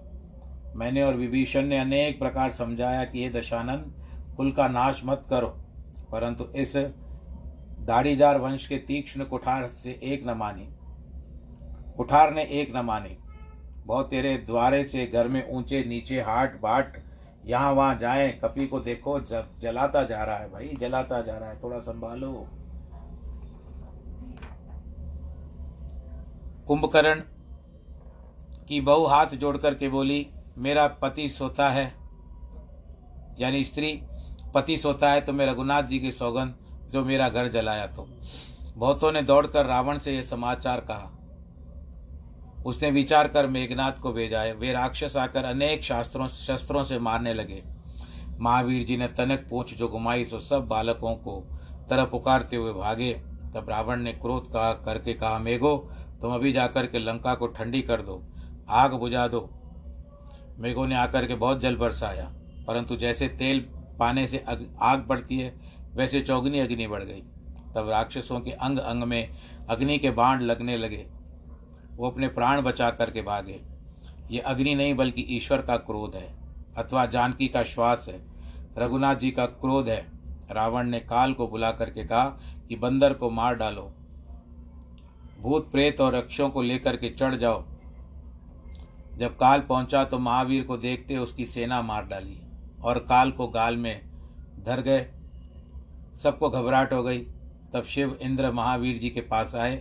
मैंने 0.76 1.02
और 1.02 1.16
विभीषण 1.16 1.66
ने 1.66 1.78
अनेक 1.80 2.20
प्रकार 2.20 2.52
समझाया 2.52 3.04
कि 3.04 3.20
ये 3.20 3.30
दशानन, 3.30 3.78
कुल 4.38 4.52
का 4.52 4.68
नाश 4.68 5.02
मत 5.06 5.24
करो, 5.30 5.48
परंतु 6.12 6.46
इस 6.56 6.76
दाढ़ीदार 7.82 8.38
वंश 8.38 8.68
के 8.68 8.78
तीक्ष्ण 8.78 9.26
कुठार 9.26 9.68
से 9.68 10.00
एक 10.04 10.28
न 10.28 10.34
मानी। 10.38 10.68
कुठार 11.98 12.34
ने 12.34 12.44
एक 12.44 12.76
न 12.76 12.80
मानी। 12.80 13.18
बहुत 13.86 14.10
तेरे 14.10 14.38
द्वारे 14.38 14.84
से 14.84 15.06
घर 15.08 15.28
में 15.28 15.50
ऊँचे 15.50 15.84
नीचे 15.84 16.22
हाट 16.22 16.60
बाट, 16.62 16.98
यहाँ 17.46 17.72
वहाँ 17.72 17.96
जाए, 17.98 18.30
कपी 18.44 18.68
को 18.68 18.80
देखो, 18.80 19.20
जब 19.20 19.60
जलाता 19.60 20.04
जा 20.04 20.24
रहा 20.24 20.38
है 20.38 20.52
भाई, 20.52 20.68
जलाता 20.80 21.22
जा 21.22 21.38
रहा 21.38 21.50
है, 21.50 21.60
थोड़ा 21.64 21.80
संभालो। 21.80 22.48
कुंभकर्ण 26.68 27.22
की 28.70 28.82
बहू 28.82 29.06
हाथ 29.06 29.26
जोड़ 29.26 29.58
करके 29.58 29.90
बोली, 29.90 30.28
मेरा 30.58 30.88
पति 30.88 31.30
सोता 31.30 31.70
है। 31.70 31.94
यानी 33.40 33.64
स्त्री, 33.64 34.02
पति 34.54 34.78
सोता 34.78 35.12
है 35.12 35.22
तो 35.22 35.34
मैं 35.34 35.46
रघुनाथ 35.48 35.84
जी 35.84 36.00
की 36.00 36.12
सौगंध 36.12 36.56
जो 36.92 37.06
मेरा 37.06 37.30
घर 37.30 37.48
जलाया 37.48 37.88
तो। 37.88 38.08
बहुतों 38.76 39.12
ने 39.12 39.22
दौड़कर 39.22 39.66
रावण 39.66 40.00
से 40.00 40.16
यह 40.16 40.22
समाचार 40.22 40.80
कहा। 40.80 41.12
उसने 42.66 42.92
विचार 42.92 43.28
कर 43.28 43.48
मेघनाथ 43.48 43.92
को 43.92 44.14
भेजा। 44.14 44.42
है 44.42 44.54
वे 44.54 44.72
राक्षस 44.74 45.18
आकर 45.18 45.46
अनेक 45.46 45.84
शास्त्रों 45.84 46.28
शस्त्रों 46.28 46.84
से 46.84 47.00
मारने 47.00 47.34
लगे। 47.34 47.64
महावीर 48.40 48.86
जी 48.86 48.98
ने 48.98 49.08
तनक, 49.08 49.48
पूछ, 49.50 49.74
जो 49.74 49.88
घुमाई 49.88 50.26
तो 50.26 50.40
सब 50.40 50.68
बालकों 50.68 51.16
को 51.16 51.42
तरह 51.90 52.06
पुकारते 52.06 52.56
हुए 52.56 52.74
भागे। 52.74 53.14
तब 53.56 53.66
रावण 53.70 54.02
ने 54.02 54.14
क्रोध 54.14 54.52
कहा 54.52 54.74
करके 54.74 55.14
कहा, 55.14 55.38
मेघो, 55.38 55.78
तुम 56.22 56.34
अभी 56.34 56.52
जाकर 56.54 56.88
के 56.88 57.00
लंका 57.00 57.36
को 57.36 57.48
ठंडी 57.48 57.82
कर 57.82 58.02
दो। 58.02 58.24
आग 58.68 58.94
बुझा 58.94 59.28
दो। 59.28 59.50
मेघों 60.60 60.88
ने 60.88 60.96
आकर 60.96 61.26
के 61.26 61.36
बहुत 61.36 61.60
जल 61.60 61.76
बरसाया, 61.76 62.26
परंतु 62.68 62.96
जैसे 62.96 63.28
तेल 63.30 63.60
पाने 64.00 64.26
से 64.28 64.44
आग 64.82 65.06
बढ़ती 65.08 65.38
है, 65.40 65.54
वैसे 65.94 66.22
चौगनी 66.22 66.60
अग्नि 66.60 66.88
बढ़ 66.88 67.04
गई। 67.04 67.22
तब 67.76 67.90
राक्षसों 67.90 68.40
के 68.40 68.52
अंग 68.52 68.80
अंग 68.80 69.04
में 69.04 69.30
अग्नि 69.70 69.98
के 69.98 70.12
बाण 70.12 70.42
लगने 70.42 70.78
लगे। 70.78 71.06
वो 71.92 72.10
अपने 72.10 72.28
प्राण 72.28 72.62
बचा 72.62 72.90
करके 72.90 73.22
भागे। 73.22 73.60
ये 74.32 74.40
अग्नि 74.40 74.76
नहीं, 74.76 74.96
बल्कि 74.96 75.22
ईश्वर 75.30 75.62
का 75.62 75.78
क्रोध 75.78 76.16
है, 76.16 76.28
अथवा 76.78 77.06
जानकी 77.06 77.48
का 77.48 77.64
श्वास 77.64 78.06
है, 78.10 78.22
रघुनाथ 78.78 79.16
जी 79.16 79.32
का 79.32 79.46
क्रोध 79.46 79.90
है। 79.90 80.06
रावण 80.52 80.90
ने 80.90 81.00
काल 81.00 81.34
को 81.34 81.48
बुला 81.48 81.72
करके 81.72 82.04
कहा 82.04 82.26
कि 82.70 82.76
बंदर 82.76 83.14
को 83.14 83.30
मार 83.30 83.56
डालो। 83.56 83.92
भूत 85.40 85.72
प्रेत 85.72 86.02
और 86.02 86.16
रक्षों 86.16 86.50
को 86.50 86.62
लेकर 86.62 86.98
के 86.98 87.10
चढ़ 87.10 87.36
जाओ। 87.36 87.64
जब 89.18 89.38
काल 89.38 89.60
पहुँचा 89.60 90.04
तो 90.04 90.20
महावीर 90.20 90.64
को 90.64 90.78
देखते 90.78 91.18
उसकी 91.18 91.46
सेना 91.46 91.82
मार 91.82 92.06
डाली 92.06 92.40
और 92.84 92.98
काल 93.00 93.32
को 93.32 93.48
गाल 93.48 93.78
में 93.78 94.02
धर 94.66 94.82
गए। 94.82 95.06
सबको 96.24 96.50
घबराहट 96.50 96.94
हो 96.94 97.04
गई। 97.04 97.20
तब 97.74 97.84
शिव 97.84 98.18
इंद्र 98.22 98.52
महावीर 98.52 98.98
जी 98.98 99.10
के 99.10 99.22
पास 99.22 99.56
आए। 99.56 99.76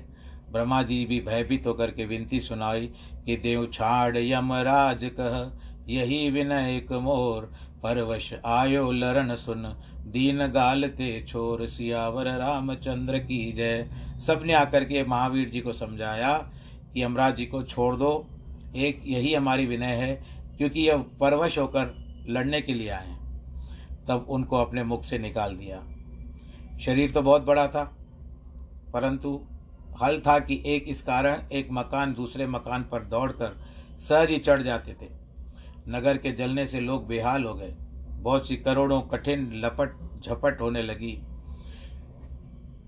ब्रह्मा 0.53 0.83
जी 0.83 1.05
भी 1.05 1.20
भयभीत 1.20 1.66
होकर 1.66 1.90
के 1.90 2.05
विनती 2.05 2.40
सुनाई 2.40 2.87
कि 3.27 3.37
देव 3.37 3.66
छाड़ 3.72 4.16
यमराज 4.16 5.05
कह, 5.20 5.51
यही 5.88 6.31
विनय 6.31 6.77
एक 6.77 6.92
मोर 6.92 7.53
परवश 7.83 8.33
आयो 8.46 8.90
लरण 8.92 9.35
सुन, 9.35 9.62
दीन 10.07 10.46
गालते 10.46 11.25
छोर, 11.29 11.66
सियावर 11.66 12.31
रामचंद्र 12.38 13.18
की 13.18 13.53
जय। 13.53 13.88
सबने 14.27 14.53
आकर 14.53 14.85
के 14.85 15.05
महावीर 15.05 15.49
जी 15.49 15.61
को 15.61 15.72
समझाया 15.72 16.33
कि 16.94 17.03
यमराज 17.03 17.37
जी 17.37 17.46
को 17.46 17.62
छोड़ 17.62 17.94
दो। 17.96 18.27
एक 18.76 19.02
यही 19.07 19.35
हमारी 19.35 19.66
विनय 19.66 19.94
है, 19.96 20.14
क्योंकि 20.59 20.81
यह 20.81 21.05
परवश 21.20 21.59
होकर 21.59 21.94
लड़ने 22.29 22.61
के 22.61 22.74
लिए 22.74 22.88
आए 22.88 23.14
तब 24.09 24.26
उनको 24.29 24.57
अपने 24.57 24.85
मुख 24.85 25.05
से 25.05 25.18
निकाल 25.18 25.57
दिया। 25.57 25.83
शरीर 26.79 27.11
तो 27.11 27.22
बहुत 27.22 27.44
बड़ा 27.44 27.66
था, 27.68 27.85
परंतु 28.92 29.40
हल 30.02 30.20
था 30.20 30.38
कि 30.38 30.62
एक 30.66 30.88
इस 30.88 31.02
कारण 31.02 31.42
एक 31.52 31.68
मकान 31.72 32.12
दूसरे 32.14 32.46
मकान 32.46 32.83
पर 32.83 33.05
दौड़कर 33.05 33.57
सहज 34.00 34.31
ही 34.31 34.38
चढ़ 34.38 34.62
जाते 34.62 34.92
थे। 34.92 35.09
नगर 35.88 36.18
के 36.18 36.33
जलने 36.33 36.66
से 36.66 36.81
लोग 36.81 37.07
बेहाल 37.07 37.44
हो 37.44 37.55
गए। 37.55 37.74
बहुत 38.20 38.48
सी 38.48 38.57
करोड़ों 38.57 39.00
कठिन 39.02 39.50
लपट 39.55 40.22
झपट 40.22 40.61
होने 40.61 40.83
लगी। 40.83 41.12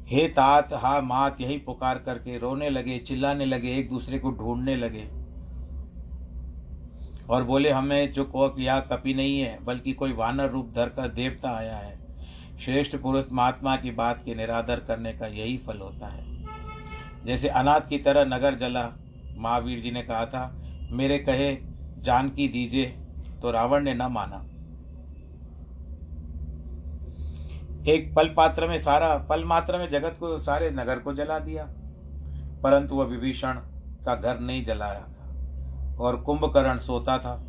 हे 0.09 0.27
तात, 0.29 0.73
हा 0.73 1.01
मात, 1.01 1.41
यही 1.41 1.59
पुकार 1.59 1.99
करके 1.99 2.39
रोने 2.39 2.71
लगे, 2.71 2.99
चिल्लाने 2.99 3.45
लगे, 3.45 3.77
एक 3.77 3.89
दूसरे 3.89 4.19
को 4.19 4.31
ढूँढने 4.31 4.77
लगे। 4.77 5.07
और 7.31 7.45
बोले, 7.45 7.71
हमें 7.71 8.13
जो 8.13 8.25
कोक 8.25 8.57
या 8.59 8.81
कपि 8.81 9.15
नहीं 9.15 9.41
है, 9.41 9.65
बल्कि 9.65 9.93
कोई 9.93 10.13
वानर 10.13 10.51
रूप 10.51 10.73
धर 10.77 10.89
कर 10.89 11.09
देवता 11.09 11.51
आया 11.51 11.77
है। 11.77 11.99
श्रेष्ठ 12.61 12.97
पुरुष 12.97 13.25
महात्मा 13.33 13.77
की 13.77 13.91
बात 13.91 14.23
के 14.25 14.35
निरादर 14.35 14.81
करने 14.81 15.13
का 15.13 15.27
यही 15.27 15.59
फल 15.59 15.79
होता 15.79 16.07
है। 16.07 16.45
जैसे 17.27 17.49
अनाथ 17.49 17.81
की 17.81 17.99
तरह 17.99 18.37
नगर 18.37 18.55
जला, 18.55 18.93
महावीर 19.37 19.81
जी 19.81 19.91
ने 19.91 20.03
कहा 20.03 20.27
था, 20.27 20.63
मेरे 20.91 21.19
कहे, 21.19 21.59
जानकी 21.99 22.49
दीजिए 22.49 22.87
तो 23.43 23.51
रावण 23.51 23.85
ने 23.85 23.95
न 23.95 24.03
माना। 24.03 24.45
एक 27.91 28.15
पल 28.15 28.29
पात्र 28.29 28.69
में 28.69 28.79
सारा, 28.79 29.19
पल 29.19 29.45
मात्र 29.45 29.79
में 29.79 29.91
जगत 29.91 30.17
को 30.21 30.39
सारे 30.39 30.71
नगर 30.71 30.99
को 30.99 31.15
जला 31.15 31.39
दिया। 31.39 31.65
परंतु 32.63 32.95
वह 32.95 33.05
विभीषण 33.05 33.53
का 34.05 34.15
घर 34.15 34.41
नहीं 34.41 34.65
जलाया। 34.65 35.09
और 36.01 36.17
कुंभकर्ण 36.17 36.79
सोता 36.79 37.19
था। 37.19 37.45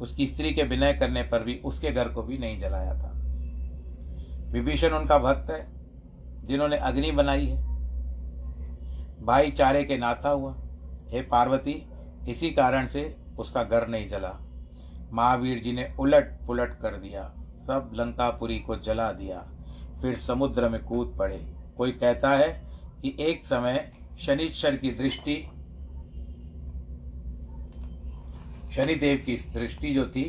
उसकी 0.00 0.26
स्त्री 0.26 0.52
के 0.52 0.62
विनय 0.62 0.92
करने 0.92 1.22
पर 1.22 1.42
भी 1.42 1.60
उसके 1.64 1.90
घर 1.90 2.08
को 2.08 2.22
भी 2.22 2.38
नहीं 2.38 2.58
जलाया 2.58 2.94
था। 2.94 3.12
विभीषण 4.52 4.88
उनका 4.88 5.18
भक्त 5.18 5.50
है, 5.50 5.66
जिन्होंने 6.46 6.76
अग्नि 6.76 7.10
बनाई 7.10 7.46
है। 7.46 7.66
भाईचारे 9.24 9.84
के 9.84 9.98
नाता 9.98 10.28
हुआ। 10.28 10.56
हे 11.08 11.22
पार्वती, 11.22 11.86
इसी 12.28 12.50
कारण 12.50 12.86
से 12.86 13.16
उसका 13.38 13.62
घर 13.62 13.88
नहीं 13.88 14.08
जला। 14.08 14.36
महावीर 15.12 15.62
जी 15.62 15.72
ने 15.72 15.94
उलट 16.00 16.46
पुलट 16.46 16.74
कर 16.74 16.94
दिया। 16.94 17.34
सब 17.66 17.90
लंकापुरी 17.94 18.58
को 18.58 18.76
जला 18.76 19.12
दिया। 19.12 19.48
फिर 20.02 20.16
समुद्र 20.16 20.68
में 20.68 20.84
कूद 20.84 21.14
पड़े। 21.18 21.54
कोई 21.76 21.92
कहता 21.92 22.30
है 22.30 22.62
कि 23.02 23.16
एक 23.20 23.46
समय 23.46 23.90
शनिश्चर 24.18 24.76
की 24.76 24.90
दृष्टि 24.90 25.50
शनिदेव 28.76 29.22
की 29.26 29.36
दृष्टि 29.36 29.92
जो 29.94 30.06
थी, 30.06 30.24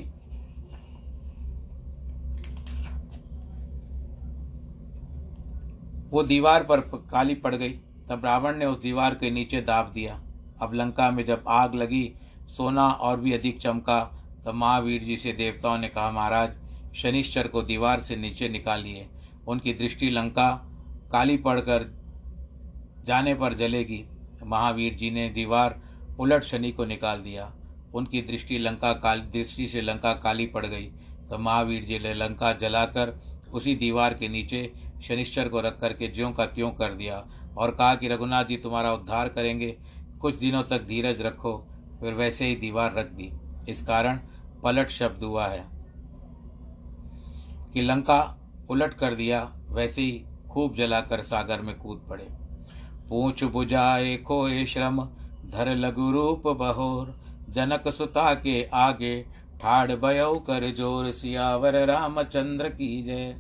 वो 6.10 6.24
दीवार 6.24 6.64
पर 6.64 6.80
काली 7.12 7.36
पड़ 7.36 7.56
गई। 7.56 7.70
तब 8.10 8.22
रावण 8.26 8.56
ने 8.56 8.66
उस 8.66 8.82
दीवार 8.82 9.16
के 9.16 9.32
नीचे 9.32 9.62
दाब 9.62 9.92
दिया। 9.94 10.14
अब 10.62 10.74
लंका 10.74 11.10
में 11.12 11.26
जब 11.26 11.44
आग 11.48 11.76
लगी, 11.76 12.14
सोना 12.48 12.88
और 12.88 13.20
भी 13.20 13.34
अधिक 13.34 13.60
चमका, 13.60 14.00
तब 14.46 14.54
महावीर 14.54 15.04
जी 15.04 15.18
से 15.18 15.34
देवताओं 15.34 15.78
ने 15.78 15.88
कहा, 15.88 16.12
महाराज, 16.12 16.56
शनिश्चर 16.96 17.48
को 17.48 17.62
दीवार 17.62 18.00
से 18.00 18.16
नीचे 18.16 18.50
निकालिए 18.50 19.08
उनकी 19.48 19.74
दृष्टि 19.74 20.10
लंका, 20.10 20.50
काली 21.12 21.38
पड़कर 21.38 21.92
जाने 23.06 23.34
पर 23.36 23.54
जलेगी। 23.54 24.04
महावीर 24.44 24.94
जी 24.94 25.12
ने 25.12 25.30
दीवार 25.30 25.80
उलट 26.20 26.44
शनि 26.44 26.72
को 26.72 26.86
निकाल 26.86 27.22
दिया। 27.22 27.52
उनकी 27.98 28.22
दृष्टि 28.22 28.58
लंका 28.58 28.94
काल, 28.94 29.20
दृष्टि 29.20 29.68
से 29.68 29.82
लंका 29.82 30.14
काली 30.14 30.46
पड़ 30.46 30.66
गई। 30.66 30.86
तो 31.30 31.38
महावीर 31.38 31.84
जी 31.84 32.00
ने 32.00 32.14
लंका 32.14 32.54
जलाकर 32.54 33.22
उसी 33.54 33.76
दीवार 33.76 34.14
के 34.14 34.28
नीचे 34.28 34.74
शनिश्चर 35.04 35.50
को 35.50 35.62
रख 35.62 35.80
करके 35.80 36.08
ज्यों 36.08 36.32
का 36.32 36.46
त्यों 36.46 36.72
कर 36.72 36.94
दिया 36.94 37.26
और 37.58 37.72
कहा 37.72 37.96
कि, 37.96 38.08
रघुनाथ 38.08 38.46
जी, 38.46 38.58
तुम्हारा 38.58 38.94
उद्धार 38.94 39.30
करेंगे। 39.30 39.78
कुछ 40.22 40.36
दिनों 40.36 40.64
तक 40.64 40.86
धीरज 40.86 41.22
रखो, 41.22 41.68
फिर 42.00 42.14
वैसे 42.14 42.46
ही 42.46 42.56
दीवार 42.56 42.94
रख 42.94 43.12
दी। 43.12 43.32
इस 43.70 43.82
कारण 43.86 44.20
पलट 44.64 44.90
शब्द 44.90 45.24
हुआ 45.24 45.48
है 45.48 45.66
कि 47.74 47.82
लंका 47.82 48.38
उलट 48.70 48.94
कर 48.94 49.16
दिया, 49.16 49.54
वैसे 49.70 50.02
ही 50.02 50.26
खूब 50.52 50.76
जलाकर 50.76 51.22
सागर 51.22 51.62
में 51.62 51.78
कूद 51.78 52.06
पड़े। 52.10 52.28
पूछ 53.10 53.44
बुझाए 53.44 54.18
खोए 54.18 54.66
श्रम, 54.66 55.04
धर 55.46 55.76
लघु 55.76 56.12
रूप 56.12 56.48
बहोर। 56.48 57.27
जनक 57.50 57.88
सुता 57.88 58.34
के 58.36 58.64
आगे, 58.74 59.22
ठाड़ 59.62 59.92
बयऊ 59.92 60.36
कर 60.40 60.72
ज़ोर 60.76 61.12
सियावर 61.12 61.76
रामचंद्र 61.86 62.70
की 62.70 63.02
जय। 63.04 63.36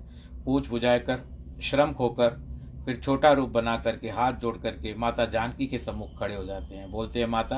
पूछ 0.45 0.69
बुझाए 0.69 0.99
कर, 0.99 1.23
श्रम 1.61 1.91
खोकर, 1.93 2.29
फिर 2.85 2.99
छोटा 2.99 3.31
रूप 3.31 3.49
बना 3.49 3.75
करके 3.77 4.09
हाथ 4.09 4.33
जोड़ 4.33 4.57
करके 4.57 4.93
माता 4.95 5.25
जानकी 5.25 5.67
के 5.67 5.79
सम्मुख 5.79 6.19
खड़े 6.19 6.35
हो 6.35 6.43
जाते 6.45 6.75
हैं। 6.75 6.89
बोलते 6.91 7.19
हैं, 7.19 7.27
माता, 7.27 7.57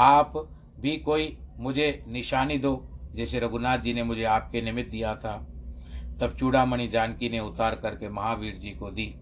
आप 0.00 0.32
भी 0.80 0.96
कोई 0.96 1.36
मुझे 1.58 2.04
निशानी 2.08 2.58
दो। 2.58 2.80
जैसे 3.14 3.40
रघुनाथ 3.40 3.78
जी 3.78 3.92
ने 3.94 4.02
मुझे 4.02 4.24
आपके 4.24 4.62
निमित्त 4.62 4.90
दिया 4.90 5.14
था, 5.14 5.36
तब 6.20 6.36
चूड़ामणि 6.40 6.86
जानकी 6.88 7.28
ने 7.28 7.40
उतार 7.40 7.74
करके 7.74 8.08
महावीर 8.08 8.58
जी 8.58 8.70
को 8.70 8.90
दी। 8.90 9.14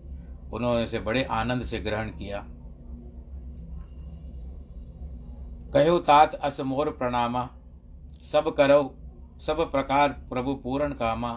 उन्होंने 0.52 0.84
उसे 0.84 0.98
बड़े 0.98 1.22
आनंद 1.24 1.62
से 1.62 1.78
ग्रहण 1.78 2.08
किया। 2.08 2.44
कहो 5.74 5.98
तात 5.98 6.34
अस 6.34 6.60
मोर 6.60 6.90
प्रणामा, 6.90 7.50
सब 8.22 8.54
करो 8.56 8.94
सब 9.46 9.72
प्रकार 9.72 10.08
प्रभु 10.08 10.54
पूर्ण 10.54 10.92
कामा, 10.92 11.32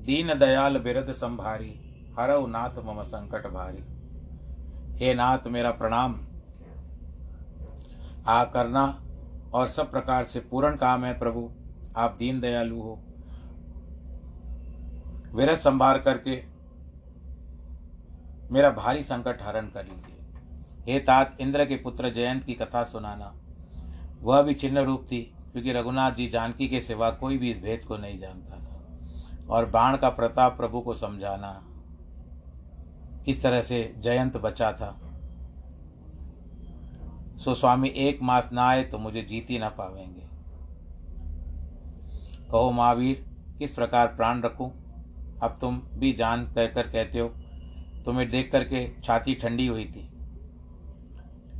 दीन 0.00 0.38
दयाल 0.38 0.78
बिरद 0.78 1.12
संभारी, 1.12 1.72
हरव 2.18 2.46
नाथ 2.46 2.78
मम 2.78 3.02
संकट 3.02 3.46
भारी। 3.46 3.84
हे 4.98 5.14
नाथ, 5.14 5.38
मेरा 5.46 5.70
प्रणाम। 5.70 6.20
आ 8.28 8.44
करना 8.44 9.02
और 9.54 9.68
सब 9.68 9.90
प्रकार 9.90 10.24
से 10.24 10.40
पूर्ण 10.40 10.76
काम 10.76 11.04
है 11.04 11.18
प्रभु, 11.18 11.50
आप 11.96 12.16
दीन 12.18 12.40
दयालु 12.40 12.80
हो। 12.80 12.98
विरत 15.34 15.58
संभार 15.58 15.98
करके 15.98 16.42
मेरा 18.52 18.70
भारी 18.70 19.02
संकट 19.02 19.42
हरण 19.42 19.66
कर 19.66 19.84
लीजिए। 19.84 20.92
हे 20.92 21.00
तात, 21.00 21.36
इंद्र 21.40 21.64
के 21.64 21.76
पुत्र 21.76 22.10
जयंत 22.10 22.44
की 22.44 22.54
कथा 22.54 22.82
सुनाना। 22.82 23.34
वह 24.22 24.42
भी 24.42 24.54
चिन्ह 24.54 24.80
रूप 24.80 25.06
थी, 25.12 25.20
क्योंकि 25.52 25.72
रघुनाथ 25.72 26.12
जी 26.12 26.26
जानकी 26.26 26.68
के 26.68 26.80
सिवा 26.80 27.10
कोई 27.10 27.38
भी 27.38 27.50
इस 27.50 27.62
भेद 27.62 27.84
को 27.84 27.96
नहीं 27.96 28.18
जानता 28.18 28.56
था। 28.56 28.74
और 29.48 29.66
बाण 29.66 29.96
का 29.96 30.08
प्रताप 30.08 30.56
प्रभु 30.56 30.80
को 30.80 30.94
समझाना 30.94 31.50
किस 33.24 33.42
तरह 33.42 33.62
से 33.62 33.94
जयंत 33.98 34.36
बचा 34.36 34.72
था। 34.72 34.96
सो 37.36 37.54
स्वामी, 37.54 37.88
एक 37.88 38.22
मास 38.22 38.50
ना 38.52 38.62
आए 38.62 38.82
तो 38.82 38.98
मुझे 38.98 39.22
जीत 39.22 39.50
ना 39.50 39.68
पावेंगे। 39.68 40.26
कहो 42.50 42.70
महावीर, 42.70 43.24
किस 43.58 43.70
प्रकार 43.70 44.06
प्राण 44.06 44.42
रखूँ? 44.42 44.70
अब 45.42 45.56
तुम 45.60 45.80
भी 45.94 46.12
जान 46.12 46.44
कहकर 46.46 46.86
कहते 46.86 47.18
हो, 47.18 47.28
तुम्हें 48.04 48.28
देख 48.30 48.50
करके 48.52 48.88
छाती 49.04 49.34
ठंडी 49.34 49.66
हुई 49.66 49.84
थी। 49.84 50.08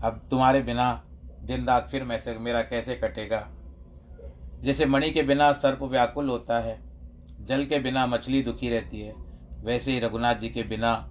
अब 0.02 0.20
तुम्हारे 0.30 0.60
बिना 0.62 1.05
दिन 1.46 1.64
रात 1.64 1.88
फिर 1.90 2.04
मैं 2.04 2.18
से 2.18 2.38
मेरा 2.38 2.62
कैसे 2.62 2.94
कटेगा? 2.94 3.48
जैसे 4.62 4.86
मणि 4.86 5.10
के 5.10 5.22
बिना 5.22 5.52
सर्प 5.52 5.82
व्याकुल 5.82 6.28
होता 6.28 6.58
है, 6.58 6.80
जल 7.40 7.64
के 7.64 7.78
बिना 7.78 8.06
मछली 8.06 8.42
दुखी 8.42 8.70
रहती 8.70 9.00
है, 9.00 9.14
वैसे 9.62 9.92
ही 9.92 10.00
रघुनाथ 10.00 10.34
जी 10.34 10.48
के 10.48 10.62
बिना 10.62 11.10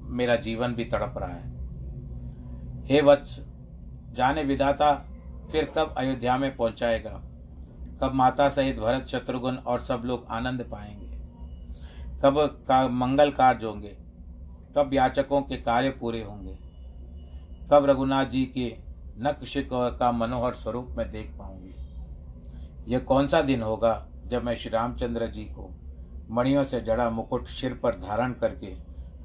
मेरा 0.00 0.36
जीवन 0.36 0.74
भी 0.74 0.84
तड़प 0.84 1.14
रहा 1.18 1.32
है। 1.32 1.54
हे 2.86 3.00
वत्स, 3.00 3.46
जाने 4.12 4.42
विदाता 4.42 4.94
फिर 5.52 5.64
कब 5.64 5.94
अयोध्या 5.98 6.36
में 6.36 6.56
पहुंचाएगा? 6.56 7.22
कब 8.00 8.12
माता 8.14 8.48
सहित 8.48 8.78
भरत 8.78 9.06
शत्रुघ्न 9.06 9.54
और 9.56 9.80
सब 9.80 10.02
लोग 10.04 10.26
आनंद 10.30 10.62
पाएँगे? 10.62 11.06
कब 12.22 12.64
का 12.68 12.88
मंगल 12.88 13.30
कार्य 13.30 13.66
होंगे? 13.66 13.96
कब 14.76 14.90
याचकों 14.94 15.42
के 15.42 15.56
कार्य 15.56 15.90
पूरे 15.90 16.22
होंगे? 16.22 16.58
कब 17.70 17.84
रघुनाथ 17.84 18.24
जी 18.24 18.44
के 18.44 18.83
नक्शिक 19.18 19.68
का 19.72 20.10
मनोहर 20.12 20.54
स्वरूप 20.54 20.94
में 20.98 21.10
देख 21.12 21.30
पाऊँगी। 21.38 22.92
यह 22.92 22.98
कौन 22.98 23.28
सा 23.28 23.40
दिन 23.42 23.62
होगा 23.62 24.06
जब 24.26 24.44
मैं 24.44 24.54
श्री 24.56 24.70
रामचंद्र 24.70 25.26
जी 25.26 25.44
को 25.44 25.70
मणियों 26.30 26.64
से 26.64 26.80
जड़ा 26.80 27.08
मुकुट 27.10 27.46
सिर 27.46 27.74
पर 27.74 27.94
धारण 27.94 28.32
करके 28.32 28.74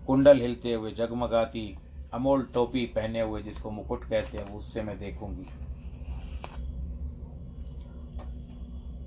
कुंडल 0.08 0.40
हिलते 0.40 0.74
हुए 0.74 0.92
जगमगाती 0.92 1.78
अमोल 2.14 2.44
टोपी 2.54 2.86
पहने 2.86 3.22
हुए 3.22 3.42
जिसको 3.42 3.72
मुकुट 3.72 4.04
कहते 4.04 4.38
हैं, 4.38 4.46
उससे 4.46 4.82
मैं 4.82 4.98
देखूँगी। 5.00 5.46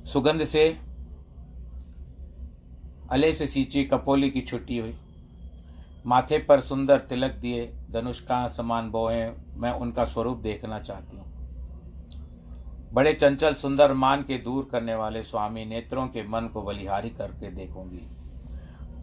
सुगंध 0.07 0.45
से 0.45 0.79
अले 3.11 3.33
से 3.33 3.47
सींची 3.47 3.85
कपोली 3.85 4.31
की 4.31 4.40
छुट्टी 4.40 4.79
हुई। 4.79 4.95
माथे 6.07 6.38
पर 6.38 6.61
सुंदर 6.61 6.99
तिलक 6.99 7.33
दिए 7.33 7.64
धनुष 7.93 8.21
का 8.21 8.49
समान 8.49 8.91
बोहे 8.91 9.25
मैं 9.57 9.73
उनका 9.73 10.05
स्वरूप 10.05 10.39
देखना 10.39 10.79
चाहती 10.81 11.17
हूँ। 11.17 11.31
बड़े 12.93 13.13
चंचल, 13.13 13.55
सुंदर 13.55 13.93
मान 13.93 14.23
के 14.23 14.39
दूर 14.39 14.69
करने 14.73 14.95
वाले 14.95 15.23
स्वामी 15.23 15.65
नेत्रों 15.65 16.07
के 16.07 16.23
मन 16.29 16.49
को 16.55 16.63
बलिहारी 16.63 17.11
करके 17.11 17.51
देखूँगी। 17.51 18.09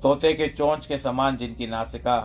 तोते 0.02 0.34
के 0.34 0.48
चोंच 0.48 0.86
के 0.86 0.98
समान 0.98 1.38
जिनकी 1.38 1.68
नासिका, 1.68 2.18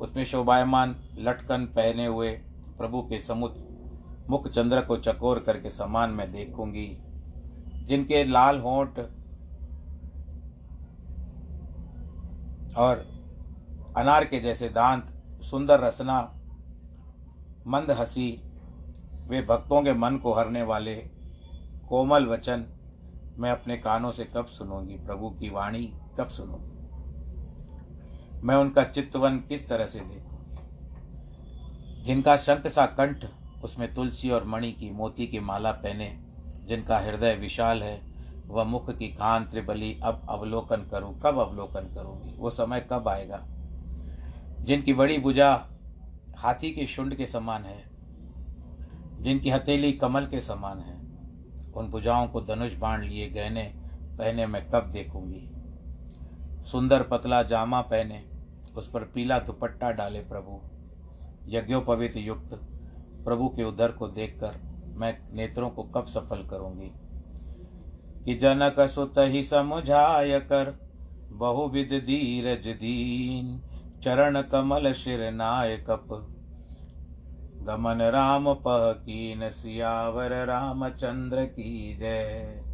उसमें 0.00 0.24
शोभायमान 0.24 0.96
लटकन 1.18 1.64
पहने 1.66 2.06
हुए 2.06 2.30
प्रभु 2.78 3.02
के 3.02 3.20
समुद्र, 3.20 4.26
मुख 4.30 4.48
चंद्र 4.48 4.80
को 4.80 4.96
चकोर 4.96 5.38
करके 5.38 5.70
समान 5.70 6.10
मैं 6.10 6.32
देखूँगी। 6.32 6.98
जिनके 7.86 8.24
लाल 8.24 8.58
होंठ 8.58 8.98
और 12.76 13.06
अनार 13.96 14.24
के 14.24 14.40
जैसे 14.40 14.68
दांत 14.68 15.21
सुंदर 15.42 15.80
रचना, 15.80 16.20
मंद 17.66 17.90
हँसी, 17.90 18.42
वे 19.28 19.42
भक्तों 19.42 19.82
के 19.82 19.92
मन 19.92 20.16
को 20.16 20.32
हरने 20.32 20.62
वाले 20.62 20.96
कोमल 21.88 22.26
वचन 22.26 22.64
मैं 23.38 23.50
अपने 23.50 23.76
कानों 23.76 24.10
से 24.10 24.24
कब 24.24 24.46
सुनूँगी? 24.46 24.94
प्रभु 24.94 25.30
की 25.30 25.50
वाणी 25.50 25.94
कब 26.18 26.28
सुनूँगी? 26.28 26.72
मैं 28.46 28.54
उनका 28.54 28.84
चित्तवन 28.84 29.38
किस 29.38 29.68
तरह 29.68 29.86
से 29.86 30.00
देखूँ? 30.00 30.56
जिनका 32.02 32.36
शंख 32.36 32.66
सा 32.66 32.86
कंठ, 32.86 33.26
उसमें 33.64 33.94
तुलसी 33.94 34.30
और 34.30 34.44
मणि 34.44 34.72
की 34.72 34.90
मोती 34.90 35.26
की 35.26 35.40
माला 35.40 35.72
पहने, 35.72 36.20
जिनका 36.64 36.98
हृदय 36.98 37.34
विशाल 37.34 37.82
है, 37.82 38.02
वह 38.46 38.64
मुख 38.64 38.90
की 38.90 39.08
कान 39.08 39.44
त्रिबली 39.44 40.00
अब 40.04 40.26
अवलोकन 40.30 40.88
करूँ? 40.90 41.20
कब 41.20 41.38
अवलोकन 41.38 41.94
करूँगी? 41.94 42.34
वो 42.38 42.50
समय 42.50 42.88
कब 42.92 43.08
आएगा? 43.08 43.46
जिनकी 44.62 44.92
बड़ी 44.92 45.18
भुजा 45.18 45.66
हाथी 46.36 46.72
के 46.72 46.86
शुंड 46.86 47.14
के 47.14 47.26
समान 47.26 47.64
है, 47.64 47.84
जिनकी 49.20 49.50
हथेली 49.50 49.92
कमल 49.92 50.26
के 50.26 50.40
समान 50.40 50.78
है, 50.78 50.98
उन 51.72 51.88
भुजाओं 51.88 52.28
को 52.28 52.40
धनुष 52.40 52.74
बाण 52.74 53.02
लिए 53.02 53.30
गहने 53.30 53.74
पहने 54.18 54.46
मैं 54.46 54.70
कब 54.70 54.90
देखूँगी? 54.90 55.50
सुंदर 56.70 57.02
पतला 57.02 57.42
जामा 57.42 57.80
पहने, 57.80 58.24
उस 58.76 58.90
पर 58.90 59.00
पीला 59.00 59.38
दुपट्टा 59.38 59.90
डाले 59.90 60.20
प्रभु। 60.20 60.60
यज्ञोपवित 61.48 62.16
युक्त 62.16 62.54
प्रभु 63.24 63.48
के 63.48 63.64
उदर 63.64 63.92
को 63.92 64.08
देखकर 64.08 64.60
मैं 64.94 65.18
नेत्रों 65.32 65.70
को 65.70 65.82
कब 65.82 66.04
सफल 66.04 66.46
करूँगी? 66.46 66.92
कि 68.24 68.34
जनक 68.34 68.80
सुत 68.80 69.14
ही 69.18 69.44
समुझाय 69.44 70.40
कर, 70.40 70.90
बहुविध 71.28 71.88
धीरज 71.88 72.66
दीन 72.66 73.71
चरण 74.04 74.40
कमल 74.42 74.92
शिर 74.92 75.20
नाय 75.32 75.76
कप 75.88 76.08
गमन 77.66 78.00
राम 78.12 78.52
पह 78.54 78.90
कीन 79.02 79.48
सियावर 79.50 80.32
रामचंद्र 80.46 81.44
की 81.48 81.96
जय। 81.98 82.64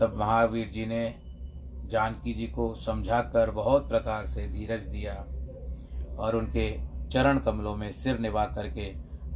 तब 0.00 0.16
महावीर 0.18 0.70
जी 0.74 0.86
ने 0.86 1.02
जानकी 1.84 2.34
जी 2.34 2.46
को 2.48 2.74
समझाकर 2.76 3.50
बहुत 3.50 3.88
प्रकार 3.88 4.26
से 4.26 4.46
धीरज 4.48 4.82
दिया 4.86 5.14
और 6.18 6.36
उनके 6.36 6.70
चरण 7.08 7.38
कमलों 7.38 7.76
में 7.76 7.90
सिर 7.92 8.18
निभा 8.18 8.44
करके 8.46 8.92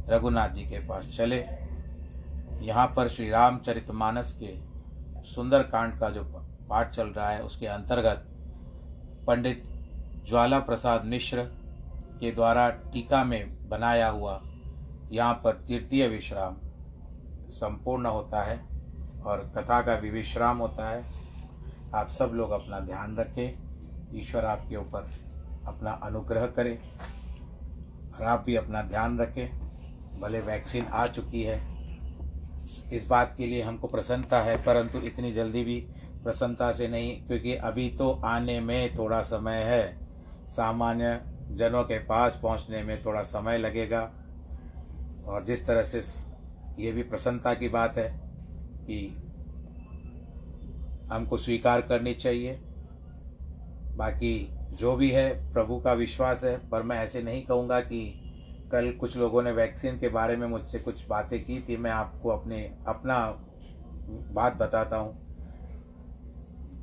रघुनाथ 0.09 0.49
जी 0.49 0.63
के 0.63 0.85
पास 0.87 1.15
चले। 1.17 1.43
यहाँ 2.61 2.87
पर 2.87 3.07
श्री 3.07 3.29
रामचरित 3.29 3.91
मानस 3.93 4.37
के 4.43 4.55
सुंदर 5.25 5.63
कांड 5.69 5.99
का 5.99 6.09
जो 6.09 6.23
पाठ 6.69 6.91
चल 6.91 7.07
रहा 7.07 7.29
है, 7.29 7.41
उसके 7.41 7.67
अंतर्गत 7.67 8.27
पंडित 9.27 9.69
ज्वाला 10.27 10.59
प्रसाद 10.59 11.05
मिश्र 11.05 11.41
के 12.19 12.31
द्वारा 12.31 12.69
टीका 12.69 13.23
में 13.23 13.69
बनाया 13.69 14.07
हुआ 14.07 14.41
यहाँ 15.11 15.33
पर 15.33 15.53
तृतीय 15.67 16.07
विश्राम 16.07 16.57
संपूर्ण 17.51 18.05
होता 18.05 18.43
है 18.43 18.57
और 19.25 19.39
कथा 19.57 19.81
का 19.81 19.95
भी 19.95 20.09
विश्राम 20.09 20.57
होता 20.57 20.89
है। 20.89 21.03
आप 21.95 22.07
सब 22.09 22.31
लोग 22.33 22.51
अपना 22.51 22.79
ध्यान 22.79 23.15
रखें, 23.17 24.17
ईश्वर 24.19 24.45
आपके 24.45 24.75
ऊपर 24.75 25.09
अपना 25.67 25.91
अनुग्रह 26.03 26.45
करें 26.45 26.77
और 28.11 28.23
आप 28.23 28.43
भी 28.45 28.55
अपना 28.55 28.81
ध्यान 28.81 29.19
रखें। 29.19 30.19
भले 30.21 30.39
वैक्सीन 30.39 30.85
आ 30.85 31.05
चुकी 31.07 31.43
है, 31.43 31.61
इस 32.93 33.07
बात 33.07 33.33
के 33.37 33.45
लिए 33.45 33.61
हमको 33.61 33.87
प्रसन्नता 33.87 34.41
है, 34.41 34.55
परंतु 34.57 34.99
इतनी 34.99 35.31
जल्दी 35.33 35.63
भी 35.63 35.79
प्रसन्नता 36.23 36.71
से 36.71 36.87
नहीं, 36.87 37.15
क्योंकि 37.27 37.55
अभी 37.55 37.89
तो 37.89 38.11
आने 38.25 38.59
में 38.59 38.95
थोड़ा 38.95 39.21
समय 39.21 39.63
है। 39.63 40.02
सामान्य 40.55 41.19
जनों 41.51 41.83
के 41.83 41.97
पास 41.99 42.39
पहुँचने 42.43 42.83
में 42.83 43.01
थोड़ा 43.01 43.21
समय 43.21 43.57
लगेगा। 43.57 44.01
और 45.25 45.43
जिस 45.45 45.65
तरह 45.67 45.83
से 45.83 46.01
ये 46.83 46.91
भी 46.91 47.03
प्रसन्नता 47.03 47.53
की 47.53 47.69
बात 47.69 47.97
है 47.97 48.09
कि 48.85 49.07
हमको 51.11 51.37
स्वीकार 51.37 51.81
करनी 51.81 52.13
चाहिए। 52.13 52.59
बाकी 53.95 54.53
जो 54.71 54.95
भी 54.95 55.09
है, 55.11 55.53
प्रभु 55.53 55.79
का 55.79 55.93
विश्वास 55.93 56.43
है, 56.43 56.69
पर 56.69 56.83
मैं 56.83 56.97
ऐसे 56.97 57.21
नहीं 57.21 57.45
कहूँगा 57.45 57.79
कि 57.79 58.19
कल 58.71 58.91
कुछ 58.91 59.17
लोगों 59.17 59.43
ने 59.43 59.51
वैक्सीन 59.51 59.99
के 59.99 60.09
बारे 60.09 60.35
में 60.35 60.47
मुझसे 60.47 60.79
कुछ 60.79 61.07
बातें 61.07 61.43
की 61.43 61.59
थी। 61.69 61.77
मैं 61.77 61.91
आपको 61.91 62.29
अपने, 62.29 62.75
अपना 62.87 63.17
बात 64.33 64.55
बताता 64.55 64.97
हूँ 64.97 65.15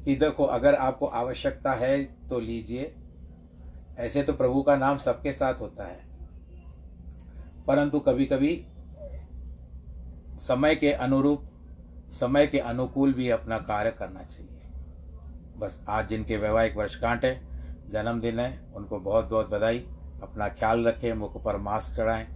कि 0.05 0.15
देखो, 0.17 0.45
अगर 0.45 0.75
आपको 0.75 1.07
आवश्यकता 1.07 1.73
है 1.73 2.03
तो 2.05 2.41
लीजिए। 2.41 2.95
ऐसे 4.01 4.23
तो 4.23 4.33
प्रभु 4.33 4.63
का 4.63 4.77
नाम 4.77 4.99
सबके 4.99 5.33
साथ 5.33 5.55
होता 5.55 5.85
है। 5.85 6.01
परंतु 7.67 8.01
कभी 8.01 8.27
कभी 8.27 8.67
समय 10.39 10.75
के 10.75 10.93
अनुरूप, 10.93 11.45
समय 12.13 12.47
के 12.47 12.59
अनुकूल 12.59 13.13
भी 13.13 13.31
अपना 13.31 13.59
कार्य 13.59 13.91
करना 13.91 14.23
चाहिए। 14.23 14.63
बस 15.59 15.85
आज 15.89 16.09
जिनके 16.09 16.37
वैवाहिक 16.37 16.77
वर्षगांठ 16.77 17.25
है, 17.25 17.41
जन्मदिन 17.91 18.41
है, 18.41 18.61
उनको 18.75 18.99
बहुत 18.99 19.25
बहुत 19.25 19.51
बधाई। 19.51 19.87
अपना 20.23 20.49
ख्याल 20.49 20.87
रखें, 20.87 21.13
मुख 21.13 21.43
पर 21.45 21.57
मास्क 21.57 21.97
चढ़ाएँ, 21.97 22.27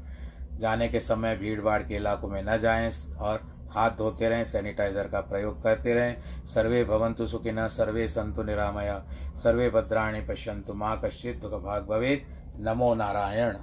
जाने 0.61 0.89
के 0.89 1.01
समय 1.01 1.37
भीड़ 1.37 1.61
भाड़ 1.61 1.83
के 1.83 1.95
इलाकों 1.95 2.29
में 2.29 2.43
न 2.43 2.59
जाएँ 2.59 2.91
और 3.19 3.54
हाथ 3.71 3.91
धोते 3.91 4.29
रहें 4.29 4.45
सैनिटाइजर 4.45 5.09
का 5.09 5.21
प्रयोग 5.21 5.63
करते 5.63 5.95
रहें। 5.95 6.45
सर्वे 6.47 6.85
भवंतु 6.85 7.27
सुखिन 7.27 7.69
सर्वे 7.69 8.09
संतु 8.09 8.43
निरामया। 8.43 8.99
सर्वे 9.43 9.71
भद्राणी 9.71 10.21
पश्यंतु 10.21 10.75
माँ 10.75 11.01
कश्चित 11.05 11.41
दुख 11.41 11.63
भाग 11.63 11.87
भवेद 11.87 12.27
नमो 12.61 12.95
नारायण। 12.95 13.57